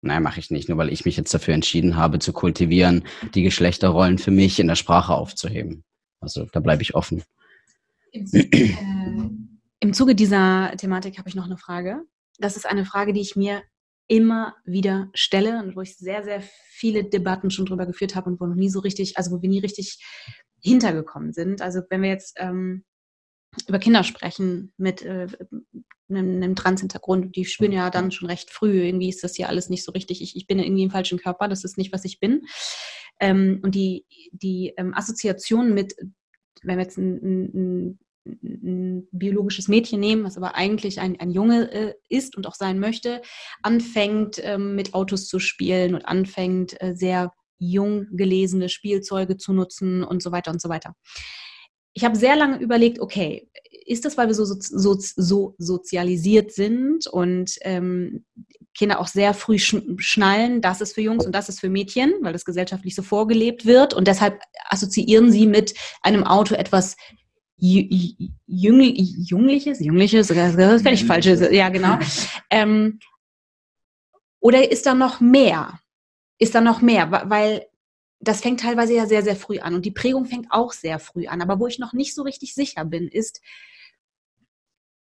[0.00, 3.04] nein, mache ich nicht, nur weil ich mich jetzt dafür entschieden habe, zu kultivieren,
[3.34, 5.84] die Geschlechterrollen für mich in der Sprache aufzuheben.
[6.20, 7.22] Also da bleibe ich offen.
[8.12, 9.28] Im, äh,
[9.80, 12.02] Im Zuge dieser Thematik habe ich noch eine Frage.
[12.38, 13.62] Das ist eine Frage, die ich mir
[14.08, 18.40] immer wieder stelle und wo ich sehr, sehr viele Debatten schon drüber geführt habe und
[18.40, 19.98] wo noch nie so richtig, also wo wir nie richtig
[20.60, 21.62] hintergekommen sind.
[21.62, 22.84] Also wenn wir jetzt ähm,
[23.66, 25.28] über Kinder sprechen mit äh,
[26.16, 29.68] einem, einem Trans-Hintergrund, die spüren ja dann schon recht früh, irgendwie ist das ja alles
[29.68, 32.20] nicht so richtig, ich, ich bin irgendwie im falschen Körper, das ist nicht, was ich
[32.20, 32.42] bin.
[33.20, 35.94] Ähm, und die, die ähm, Assoziation mit,
[36.62, 37.16] wenn wir jetzt ein,
[37.54, 42.54] ein, ein, biologisches Mädchen nehmen, was aber eigentlich ein, ein Junge äh, ist und auch
[42.54, 43.20] sein möchte,
[43.62, 50.02] anfängt ähm, mit Autos zu spielen und anfängt äh, sehr jung gelesene Spielzeuge zu nutzen
[50.02, 50.94] und so weiter und so weiter.
[51.94, 53.48] Ich habe sehr lange überlegt, okay,
[53.86, 58.24] ist das, weil wir so, so, so sozialisiert sind und ähm,
[58.74, 62.32] Kinder auch sehr früh schnallen, das ist für Jungs und das ist für Mädchen, weil
[62.32, 66.96] das gesellschaftlich so vorgelebt wird und deshalb assoziieren sie mit einem Auto etwas
[67.58, 68.28] Jüngliches,
[69.78, 71.98] Jüngliches, das ist völlig falsch, ja genau.
[72.50, 72.98] Ähm,
[74.40, 75.78] oder ist da noch mehr?
[76.38, 77.12] Ist da noch mehr?
[77.26, 77.66] Weil
[78.18, 81.28] das fängt teilweise ja sehr, sehr früh an und die Prägung fängt auch sehr früh
[81.28, 81.42] an.
[81.42, 83.40] Aber wo ich noch nicht so richtig sicher bin, ist,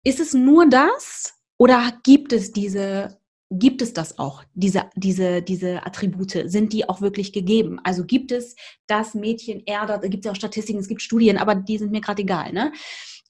[0.06, 3.18] ist es nur das oder gibt es diese,
[3.50, 6.44] gibt es das auch, diese, diese, diese Attribute?
[6.48, 7.80] Sind die auch wirklich gegeben?
[7.82, 8.54] Also gibt es
[8.86, 11.90] das Mädchen eher, da gibt es ja auch Statistiken, es gibt Studien, aber die sind
[11.90, 12.52] mir gerade egal.
[12.52, 12.72] Ne?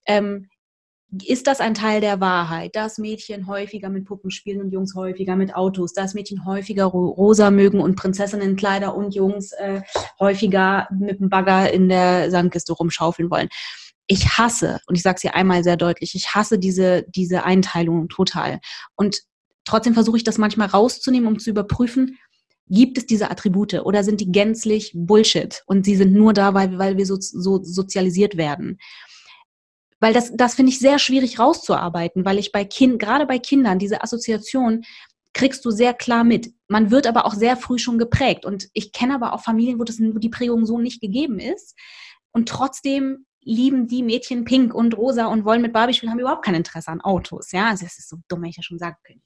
[0.04, 0.50] Ähm,
[1.24, 5.34] ist das ein Teil der Wahrheit, dass Mädchen häufiger mit Puppen spielen und Jungs häufiger
[5.34, 9.80] mit Autos, dass Mädchen häufiger rosa mögen und Prinzessinnenkleider und Jungs äh,
[10.20, 13.48] häufiger mit dem Bagger in der Sandkiste rumschaufeln wollen?
[14.06, 18.08] Ich hasse, und ich sage es hier einmal sehr deutlich, ich hasse diese, diese Einteilung
[18.08, 18.60] total.
[18.94, 19.20] Und
[19.64, 22.18] trotzdem versuche ich das manchmal rauszunehmen, um zu überprüfen,
[22.68, 26.78] gibt es diese Attribute oder sind die gänzlich Bullshit und sie sind nur da, weil,
[26.78, 28.78] weil wir so, so sozialisiert werden?
[30.00, 33.78] Weil das, das finde ich sehr schwierig rauszuarbeiten, weil ich bei Kind, gerade bei Kindern,
[33.78, 34.84] diese Assoziation
[35.32, 36.52] kriegst du sehr klar mit.
[36.66, 38.46] Man wird aber auch sehr früh schon geprägt.
[38.46, 41.76] Und ich kenne aber auch Familien, wo, das, wo die Prägung so nicht gegeben ist.
[42.32, 46.44] Und trotzdem lieben die Mädchen pink und rosa und wollen mit Barbie spielen, haben überhaupt
[46.44, 47.52] kein Interesse an Autos.
[47.52, 49.22] Ja, also das ist so dumm, wenn ich ja schon sagen könnte.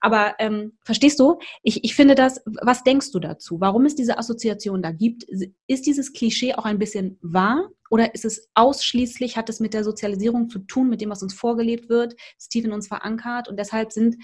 [0.00, 3.60] Aber ähm, verstehst du, ich, ich finde das, was denkst du dazu?
[3.60, 5.24] Warum es diese Assoziation da gibt?
[5.66, 9.84] Ist dieses Klischee auch ein bisschen wahr oder ist es ausschließlich, hat es mit der
[9.84, 13.58] Sozialisierung zu tun, mit dem, was uns vorgelebt wird, ist tief in uns verankert und
[13.58, 14.16] deshalb sind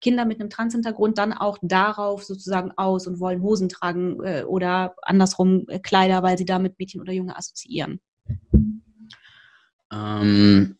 [0.00, 4.94] Kinder mit einem Trans-Hintergrund dann auch darauf sozusagen aus und wollen Hosen tragen äh, oder
[5.02, 8.00] andersrum äh, Kleider, weil sie damit Mädchen oder Junge assoziieren?
[9.92, 10.76] Ähm,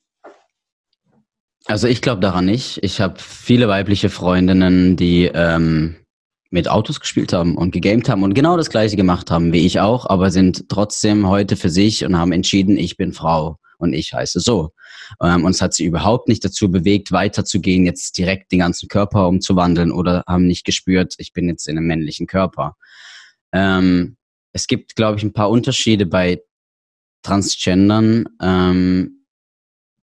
[1.66, 2.78] also ich glaube daran nicht.
[2.82, 5.96] Ich habe viele weibliche Freundinnen, die ähm,
[6.50, 9.80] mit Autos gespielt haben und gegamed haben und genau das gleiche gemacht haben wie ich
[9.80, 14.14] auch, aber sind trotzdem heute für sich und haben entschieden, ich bin Frau und ich
[14.14, 14.70] heiße so.
[15.20, 19.28] Ähm, und es hat sie überhaupt nicht dazu bewegt, weiterzugehen, jetzt direkt den ganzen Körper
[19.28, 22.76] umzuwandeln oder haben nicht gespürt, ich bin jetzt in einem männlichen Körper.
[23.52, 24.16] Ähm,
[24.52, 26.40] es gibt, glaube ich, ein paar Unterschiede bei
[27.26, 28.28] Transgendern.
[28.40, 29.16] Ähm,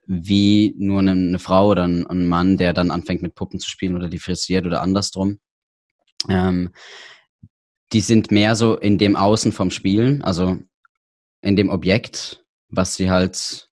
[0.07, 3.69] wie nur eine, eine Frau oder ein, ein, Mann, der dann anfängt mit Puppen zu
[3.69, 5.39] spielen oder die frisiert oder andersrum.
[6.29, 6.71] Ähm,
[7.91, 10.59] die sind mehr so in dem Außen vom Spielen, also
[11.41, 13.69] in dem Objekt, was sie halt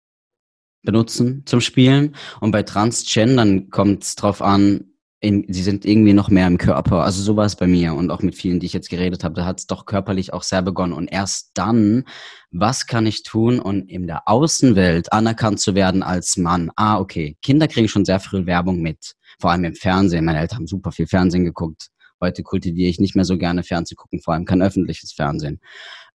[0.81, 2.15] benutzen zum Spielen.
[2.39, 7.03] Und bei Transgendern kommt es drauf an, in, sie sind irgendwie noch mehr im Körper.
[7.03, 9.33] Also so war es bei mir und auch mit vielen, die ich jetzt geredet habe,
[9.33, 10.93] da hat es doch körperlich auch sehr begonnen.
[10.93, 12.03] Und erst dann,
[12.51, 16.71] was kann ich tun, um in der Außenwelt anerkannt zu werden als Mann?
[16.75, 17.35] Ah, okay.
[17.41, 20.25] Kinder kriegen schon sehr früh Werbung mit, vor allem im Fernsehen.
[20.25, 21.87] Meine Eltern haben super viel Fernsehen geguckt.
[22.21, 25.59] Heute kultiviere ich nicht mehr so gerne Fernsehen gucken, vor allem kein öffentliches Fernsehen.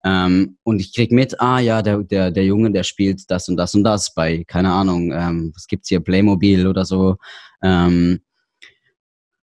[0.05, 3.57] Ähm, und ich krieg mit, ah ja, der, der, der Junge, der spielt das und
[3.57, 7.17] das und das bei, keine Ahnung, ähm, was gibt's hier, Playmobil oder so.
[7.63, 8.21] Ähm,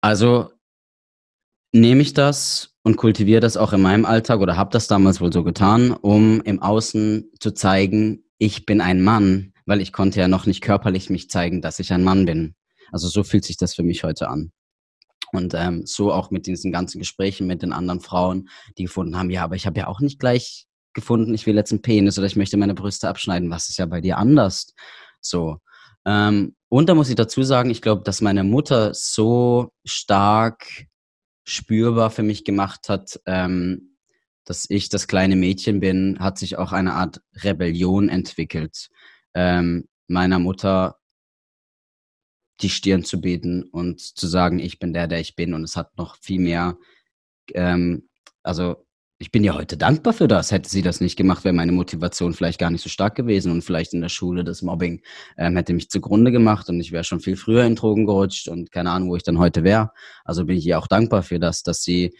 [0.01, 0.51] also
[1.73, 5.33] nehme ich das und kultiviere das auch in meinem Alltag oder habe das damals wohl
[5.33, 10.29] so getan, um im Außen zu zeigen, ich bin ein Mann, weil ich konnte ja
[10.29, 12.55] noch nicht körperlich mich zeigen, dass ich ein Mann bin.
[12.91, 14.51] Also so fühlt sich das für mich heute an.
[15.33, 18.49] Und ähm, so auch mit diesen ganzen Gesprächen mit den anderen Frauen,
[18.79, 21.71] die gefunden haben, ja, aber ich habe ja auch nicht gleich gefunden, ich will jetzt
[21.71, 23.51] einen Penis oder ich möchte meine Brüste abschneiden.
[23.51, 24.75] Was ist ja bei dir anders?
[25.21, 25.59] So.
[26.05, 30.87] Ähm, und da muss ich dazu sagen, ich glaube, dass meine Mutter so stark
[31.45, 33.97] spürbar für mich gemacht hat, ähm,
[34.45, 38.89] dass ich das kleine Mädchen bin, hat sich auch eine Art Rebellion entwickelt.
[39.35, 40.97] Ähm, meiner Mutter
[42.61, 45.55] die Stirn zu bieten und zu sagen, ich bin der, der ich bin.
[45.55, 46.79] Und es hat noch viel mehr,
[47.53, 48.09] ähm,
[48.45, 48.87] also
[49.21, 50.51] ich bin ja heute dankbar für das.
[50.51, 53.63] Hätte sie das nicht gemacht, wäre meine Motivation vielleicht gar nicht so stark gewesen und
[53.63, 55.03] vielleicht in der Schule das Mobbing
[55.37, 58.73] ähm, hätte mich zugrunde gemacht und ich wäre schon viel früher in Drogen gerutscht und
[58.73, 59.91] keine Ahnung, wo ich dann heute wäre.
[60.25, 62.17] Also bin ich ihr auch dankbar für das, dass sie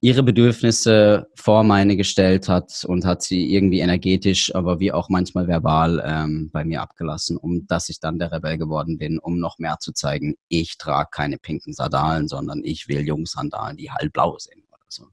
[0.00, 5.46] ihre Bedürfnisse vor meine gestellt hat und hat sie irgendwie energetisch, aber wie auch manchmal
[5.46, 9.58] verbal ähm, bei mir abgelassen, um dass ich dann der Rebell geworden bin, um noch
[9.58, 14.38] mehr zu zeigen, ich trage keine pinken Sandalen, sondern ich will Jungsandalen, die halt blau
[14.38, 15.08] sind so.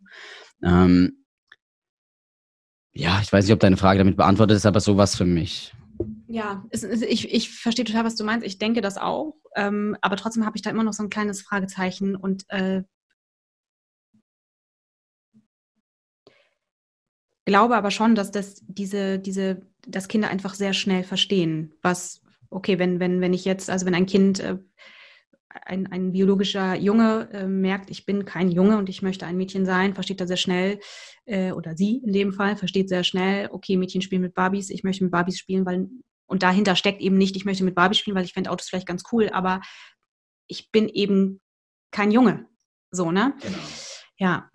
[0.64, 1.26] Ähm,
[2.94, 5.74] ja, ich weiß nicht, ob deine Frage damit beantwortet ist, aber sowas für mich.
[6.28, 8.46] Ja, es, es, ich, ich verstehe total, was du meinst.
[8.46, 9.36] Ich denke das auch.
[9.56, 12.84] Ähm, aber trotzdem habe ich da immer noch so ein kleines Fragezeichen und äh,
[17.46, 22.78] glaube aber schon, dass das diese, diese, dass Kinder einfach sehr schnell verstehen, was, okay,
[22.78, 24.58] wenn, wenn, wenn ich jetzt, also wenn ein Kind, äh,
[25.50, 29.66] ein, ein biologischer Junge äh, merkt, ich bin kein Junge und ich möchte ein Mädchen
[29.66, 30.80] sein, versteht er sehr schnell,
[31.26, 34.84] äh, oder sie in dem Fall, versteht sehr schnell, okay, Mädchen spielen mit Barbies, ich
[34.84, 35.88] möchte mit Barbies spielen, weil,
[36.26, 38.88] und dahinter steckt eben nicht, ich möchte mit Barbies spielen, weil ich fände Autos vielleicht
[38.88, 39.62] ganz cool, aber
[40.48, 41.42] ich bin eben
[41.92, 42.48] kein Junge.
[42.92, 43.34] So, ne?
[43.42, 43.58] Genau.
[44.18, 44.50] Ja,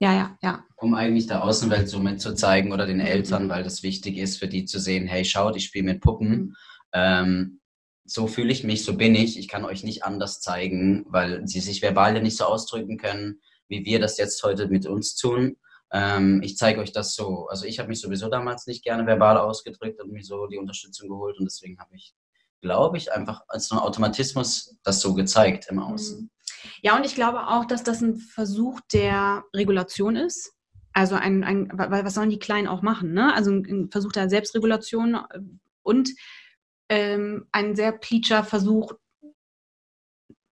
[0.00, 0.64] ja, ja, ja.
[0.76, 4.64] Um eigentlich der Außenwelt so mitzuzeigen oder den Eltern, weil das wichtig ist für die
[4.64, 6.28] zu sehen, hey, schaut, ich spiele mit Puppen.
[6.28, 6.54] Mhm.
[6.92, 7.60] Ähm,
[8.04, 9.38] so fühle ich mich, so bin ich.
[9.38, 13.40] Ich kann euch nicht anders zeigen, weil sie sich verbal ja nicht so ausdrücken können,
[13.68, 15.56] wie wir das jetzt heute mit uns tun.
[15.92, 17.46] Ähm, ich zeige euch das so.
[17.46, 21.08] Also ich habe mich sowieso damals nicht gerne verbal ausgedrückt und mir so die Unterstützung
[21.08, 22.14] geholt und deswegen habe ich,
[22.60, 26.22] glaube ich, einfach als ein Automatismus das so gezeigt im Außen.
[26.22, 26.30] Mhm.
[26.82, 30.52] Ja, und ich glaube auch, dass das ein Versuch der Regulation ist.
[30.92, 33.12] Also ein, ein was sollen die Kleinen auch machen?
[33.12, 33.34] Ne?
[33.34, 35.40] Also ein Versuch der Selbstregulation äh,
[35.82, 36.10] und
[36.94, 38.92] ähm, ein sehr pleatscher Versuch,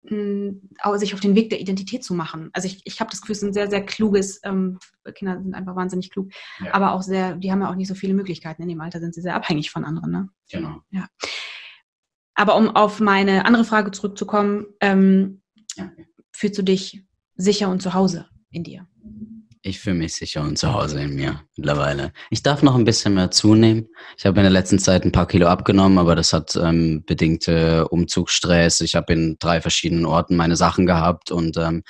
[0.08, 2.52] sich auf den Weg der Identität zu machen.
[2.54, 4.78] Also ich, ich habe das Gefühl, es ist ein sehr, sehr kluges, ähm,
[5.16, 6.30] Kinder sind einfach wahnsinnig klug,
[6.64, 6.74] ja.
[6.74, 8.62] aber auch sehr, die haben ja auch nicht so viele Möglichkeiten.
[8.62, 10.12] In dem Alter sind sie sehr abhängig von anderen.
[10.12, 10.30] Ne?
[10.52, 10.82] Genau.
[10.92, 11.08] Ja.
[12.36, 15.42] Aber um auf meine andere Frage zurückzukommen, ähm,
[16.32, 17.04] fühlst du dich
[17.36, 18.88] sicher und zu Hause in dir?
[19.68, 22.14] Ich fühle mich sicher und zu Hause in mir mittlerweile.
[22.30, 23.88] Ich darf noch ein bisschen mehr zunehmen.
[24.16, 27.88] Ich habe in der letzten Zeit ein paar Kilo abgenommen, aber das hat ähm, bedingte
[27.88, 28.82] Umzugsstress.
[28.82, 31.82] Ich habe in drei verschiedenen Orten meine Sachen gehabt und ähm,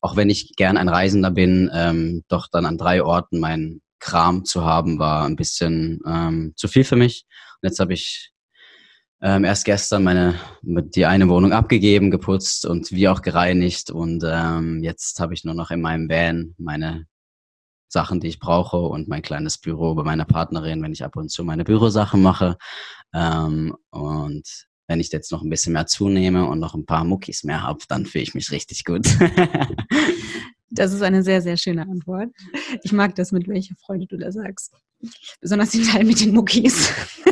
[0.00, 4.46] auch wenn ich gern ein Reisender bin, ähm, doch dann an drei Orten mein Kram
[4.46, 7.26] zu haben, war ein bisschen ähm, zu viel für mich.
[7.60, 8.32] Und jetzt habe ich
[9.20, 14.82] ähm, erst gestern meine die eine Wohnung abgegeben, geputzt und wie auch gereinigt und ähm,
[14.82, 17.06] jetzt habe ich nur noch in meinem Van meine
[17.88, 21.30] Sachen, die ich brauche und mein kleines Büro bei meiner Partnerin, wenn ich ab und
[21.30, 22.56] zu meine Bürosachen mache
[23.14, 27.44] ähm, und wenn ich jetzt noch ein bisschen mehr zunehme und noch ein paar Muckis
[27.44, 29.06] mehr habe, dann fühle ich mich richtig gut.
[30.70, 32.30] das ist eine sehr, sehr schöne Antwort.
[32.82, 34.74] Ich mag das, mit welcher Freude du das sagst.
[35.40, 36.90] Besonders den Teil mit den Muckis.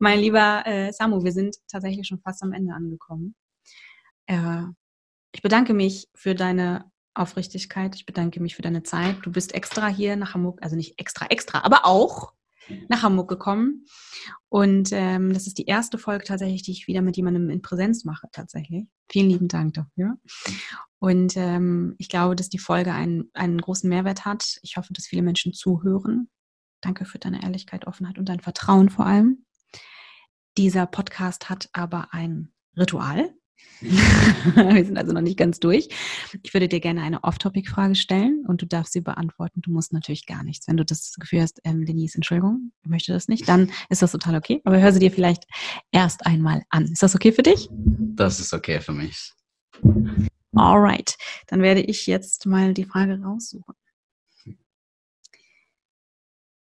[0.00, 3.36] mein lieber äh, Samu, wir sind tatsächlich schon fast am Ende angekommen.
[4.26, 4.64] Äh,
[5.32, 7.94] ich bedanke mich für deine Aufrichtigkeit.
[7.94, 9.16] Ich bedanke mich für deine Zeit.
[9.22, 12.32] Du bist extra hier nach Hamburg, also nicht extra, extra, aber auch
[12.88, 13.84] nach Hamburg gekommen.
[14.48, 18.04] Und ähm, das ist die erste Folge tatsächlich, die ich wieder mit jemandem in Präsenz
[18.04, 18.86] mache, tatsächlich.
[19.08, 20.18] Vielen lieben Dank dafür.
[20.98, 24.58] Und ähm, ich glaube, dass die Folge einen, einen großen Mehrwert hat.
[24.62, 26.30] Ich hoffe, dass viele Menschen zuhören.
[26.80, 29.44] Danke für deine Ehrlichkeit, Offenheit und dein Vertrauen vor allem.
[30.56, 33.34] Dieser Podcast hat aber ein Ritual.
[33.80, 35.88] Wir sind also noch nicht ganz durch.
[36.42, 39.60] Ich würde dir gerne eine Off-Topic-Frage stellen und du darfst sie beantworten.
[39.62, 40.68] Du musst natürlich gar nichts.
[40.68, 44.12] Wenn du das Gefühl hast, ähm, Denise, Entschuldigung, ich möchte das nicht, dann ist das
[44.12, 44.60] total okay.
[44.64, 45.44] Aber hör sie dir vielleicht
[45.92, 46.84] erst einmal an.
[46.84, 47.68] Ist das okay für dich?
[47.70, 49.32] Das ist okay für mich.
[50.54, 51.16] Alright,
[51.48, 53.74] dann werde ich jetzt mal die Frage raussuchen.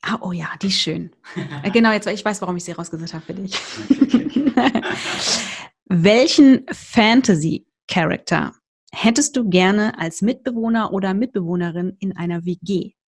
[0.03, 1.11] Ah, oh ja, die ist schön.
[1.63, 3.53] Äh, genau, jetzt ich weiß, warum ich sie rausgesucht habe für dich.
[5.93, 8.53] Welchen Fantasy-Charakter
[8.93, 12.93] hättest du gerne als Mitbewohner oder Mitbewohnerin in einer WG?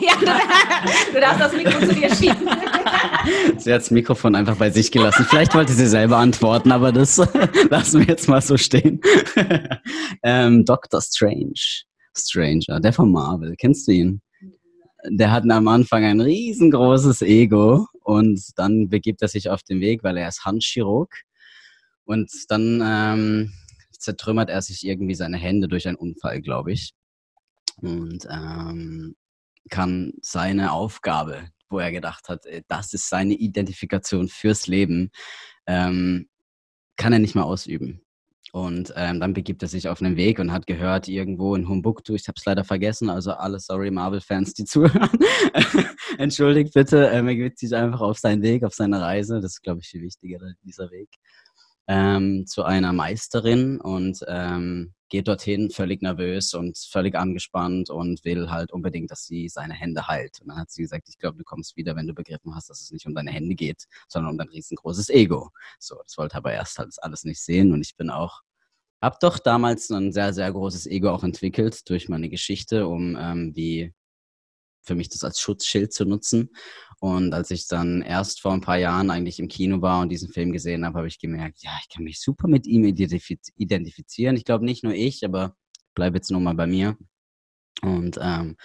[0.00, 0.14] Ja,
[1.12, 2.48] du darfst das Mikro zu dir schieben.
[3.58, 5.26] Sie hat das Mikrofon einfach bei sich gelassen.
[5.28, 7.18] Vielleicht wollte sie selber antworten, aber das
[7.70, 9.02] lassen wir jetzt mal so stehen.
[10.22, 11.82] ähm, Doctor Strange.
[12.16, 13.54] Stranger, der von Marvel.
[13.58, 14.22] Kennst du ihn?
[15.10, 20.02] Der hat am Anfang ein riesengroßes Ego und dann begibt er sich auf den Weg,
[20.02, 21.22] weil er ist Handchirurg.
[22.04, 23.52] Und dann ähm,
[23.92, 26.92] zertrümmert er sich irgendwie seine Hände durch einen Unfall, glaube ich.
[27.76, 29.14] Und ähm,
[29.70, 35.10] kann seine Aufgabe, wo er gedacht hat, äh, das ist seine Identifikation fürs Leben,
[35.66, 36.28] ähm,
[36.96, 38.02] kann er nicht mehr ausüben.
[38.52, 42.14] Und ähm, dann begibt er sich auf einen Weg und hat gehört, irgendwo in Humbuktu,
[42.14, 45.08] ich habe es leider vergessen, also alle sorry Marvel-Fans, die zuhören,
[46.18, 49.62] entschuldigt bitte, ähm, er gibt sich einfach auf seinen Weg, auf seine Reise, das ist,
[49.62, 51.08] glaube ich, viel wichtiger, dieser Weg,
[51.88, 53.80] ähm, zu einer Meisterin.
[53.80, 59.50] Und ähm, geht dorthin völlig nervös und völlig angespannt und will halt unbedingt, dass sie
[59.50, 60.40] seine Hände heilt.
[60.40, 62.80] Und dann hat sie gesagt, ich glaube, du kommst wieder, wenn du begriffen hast, dass
[62.80, 65.50] es nicht um deine Hände geht, sondern um dein riesengroßes Ego.
[65.78, 68.40] So, das wollte aber erst halt alles nicht sehen und ich bin auch
[69.02, 73.50] habe doch damals ein sehr, sehr großes Ego auch entwickelt durch meine Geschichte, um ähm,
[73.54, 73.92] wie
[74.82, 76.50] für mich das als Schutzschild zu nutzen.
[77.00, 80.28] Und als ich dann erst vor ein paar Jahren eigentlich im Kino war und diesen
[80.28, 84.36] Film gesehen habe, habe ich gemerkt, ja, ich kann mich super mit ihm identifizieren.
[84.36, 85.56] Ich glaube nicht nur ich, aber
[85.94, 86.96] bleibe jetzt nur mal bei mir.
[87.82, 88.56] Und ähm,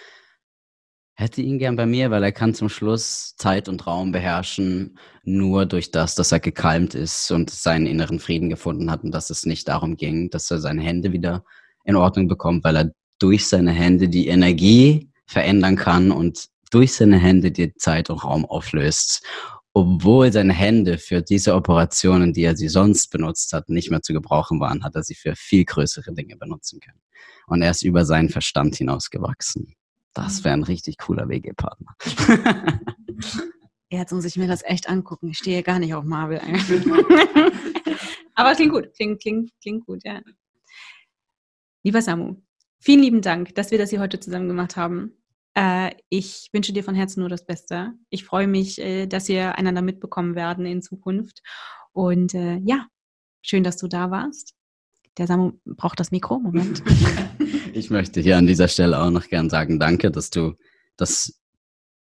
[1.18, 5.66] hätte ihn gern bei mir, weil er kann zum Schluss Zeit und Raum beherrschen, nur
[5.66, 9.44] durch das, dass er gekalmt ist und seinen inneren Frieden gefunden hat und dass es
[9.44, 11.44] nicht darum ging, dass er seine Hände wieder
[11.84, 17.18] in Ordnung bekommt, weil er durch seine Hände die Energie verändern kann und durch seine
[17.18, 19.24] Hände die Zeit und Raum auflöst.
[19.74, 24.12] Obwohl seine Hände für diese Operationen, die er sie sonst benutzt hat, nicht mehr zu
[24.12, 27.00] gebrauchen waren, hat er sie für viel größere Dinge benutzen können.
[27.46, 29.74] Und er ist über seinen Verstand hinausgewachsen.
[30.14, 31.94] Das wäre ein richtig cooler WG-Partner.
[33.90, 35.28] Jetzt muss ich mir das echt angucken.
[35.28, 36.40] Ich stehe gar nicht auf Marvel.
[38.34, 38.92] Aber klingt gut.
[38.94, 40.20] Klingt, klingt, klingt gut, ja.
[41.84, 42.36] Lieber Samu,
[42.80, 45.12] vielen lieben Dank, dass wir das hier heute zusammen gemacht haben.
[45.54, 47.92] Äh, ich wünsche dir von Herzen nur das Beste.
[48.10, 51.42] Ich freue mich, äh, dass wir einander mitbekommen werden in Zukunft.
[51.92, 52.86] Und äh, ja,
[53.42, 54.54] schön, dass du da warst.
[55.16, 56.38] Der Samu braucht das Mikro.
[56.38, 56.82] Moment.
[57.74, 60.54] Ich möchte hier an dieser Stelle auch noch gern sagen, danke, dass du,
[60.96, 61.38] dass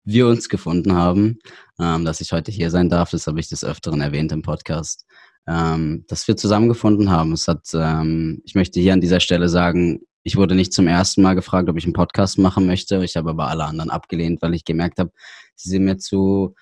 [0.06, 1.40] wir uns gefunden haben,
[1.80, 3.12] ähm, dass ich heute hier sein darf.
[3.12, 5.06] Das habe ich des Öfteren erwähnt im Podcast.
[5.46, 7.34] Ähm, dass wir zusammengefunden haben.
[7.34, 11.22] Es hat, ähm, ich möchte hier an dieser Stelle sagen, ich wurde nicht zum ersten
[11.22, 13.02] Mal gefragt, ob ich einen Podcast machen möchte.
[13.02, 15.10] Ich habe aber alle anderen abgelehnt, weil ich gemerkt habe,
[15.56, 16.54] sie sind mir zu,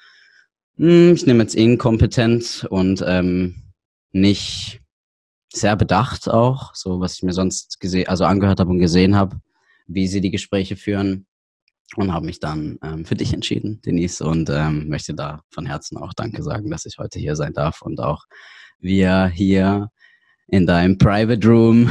[0.77, 3.73] hm, ich nehme jetzt inkompetent und ähm,
[4.11, 4.81] nicht
[5.51, 9.41] sehr bedacht auch, so was ich mir sonst gesehen, also angehört habe und gesehen habe,
[9.87, 11.25] wie sie die Gespräche führen
[11.95, 15.97] und habe mich dann ähm, für dich entschieden, Denise, und ähm, möchte da von Herzen
[15.97, 18.25] auch Danke sagen, dass ich heute hier sein darf und auch
[18.77, 19.89] wir hier
[20.47, 21.89] in deinem Private Room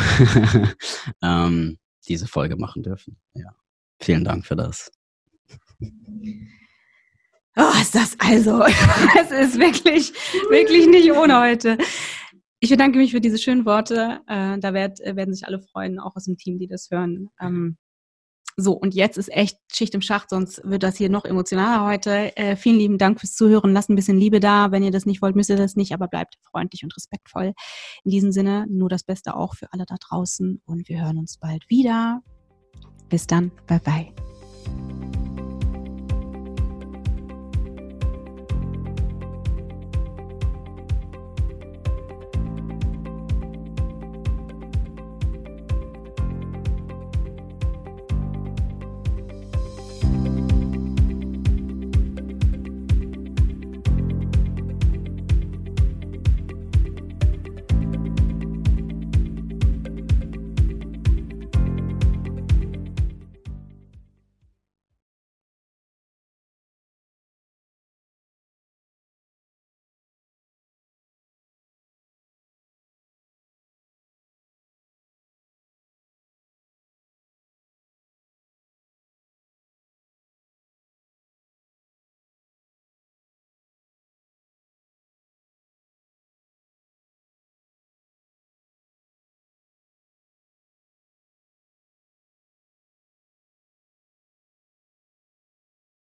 [1.23, 1.79] ähm,
[2.09, 3.17] diese Folge machen dürfen.
[3.35, 3.55] Ja,
[4.01, 4.91] vielen Dank für das.
[7.57, 8.63] Oh, ist das also,
[9.21, 10.13] es ist wirklich,
[10.51, 11.79] wirklich nicht ohne heute.
[12.61, 14.21] Ich bedanke mich für diese schönen Worte.
[14.27, 17.29] Äh, da werd, werden sich alle freuen, auch aus dem Team, die das hören.
[17.41, 17.77] Ähm,
[18.57, 22.37] so, und jetzt ist echt Schicht im Schacht, sonst wird das hier noch emotionaler heute.
[22.37, 23.73] Äh, vielen lieben Dank fürs Zuhören.
[23.73, 24.71] Lasst ein bisschen Liebe da.
[24.71, 27.53] Wenn ihr das nicht wollt, müsst ihr das nicht, aber bleibt freundlich und respektvoll.
[28.05, 31.39] In diesem Sinne, nur das Beste auch für alle da draußen und wir hören uns
[31.39, 32.21] bald wieder.
[33.09, 33.51] Bis dann.
[33.67, 34.34] Bye bye.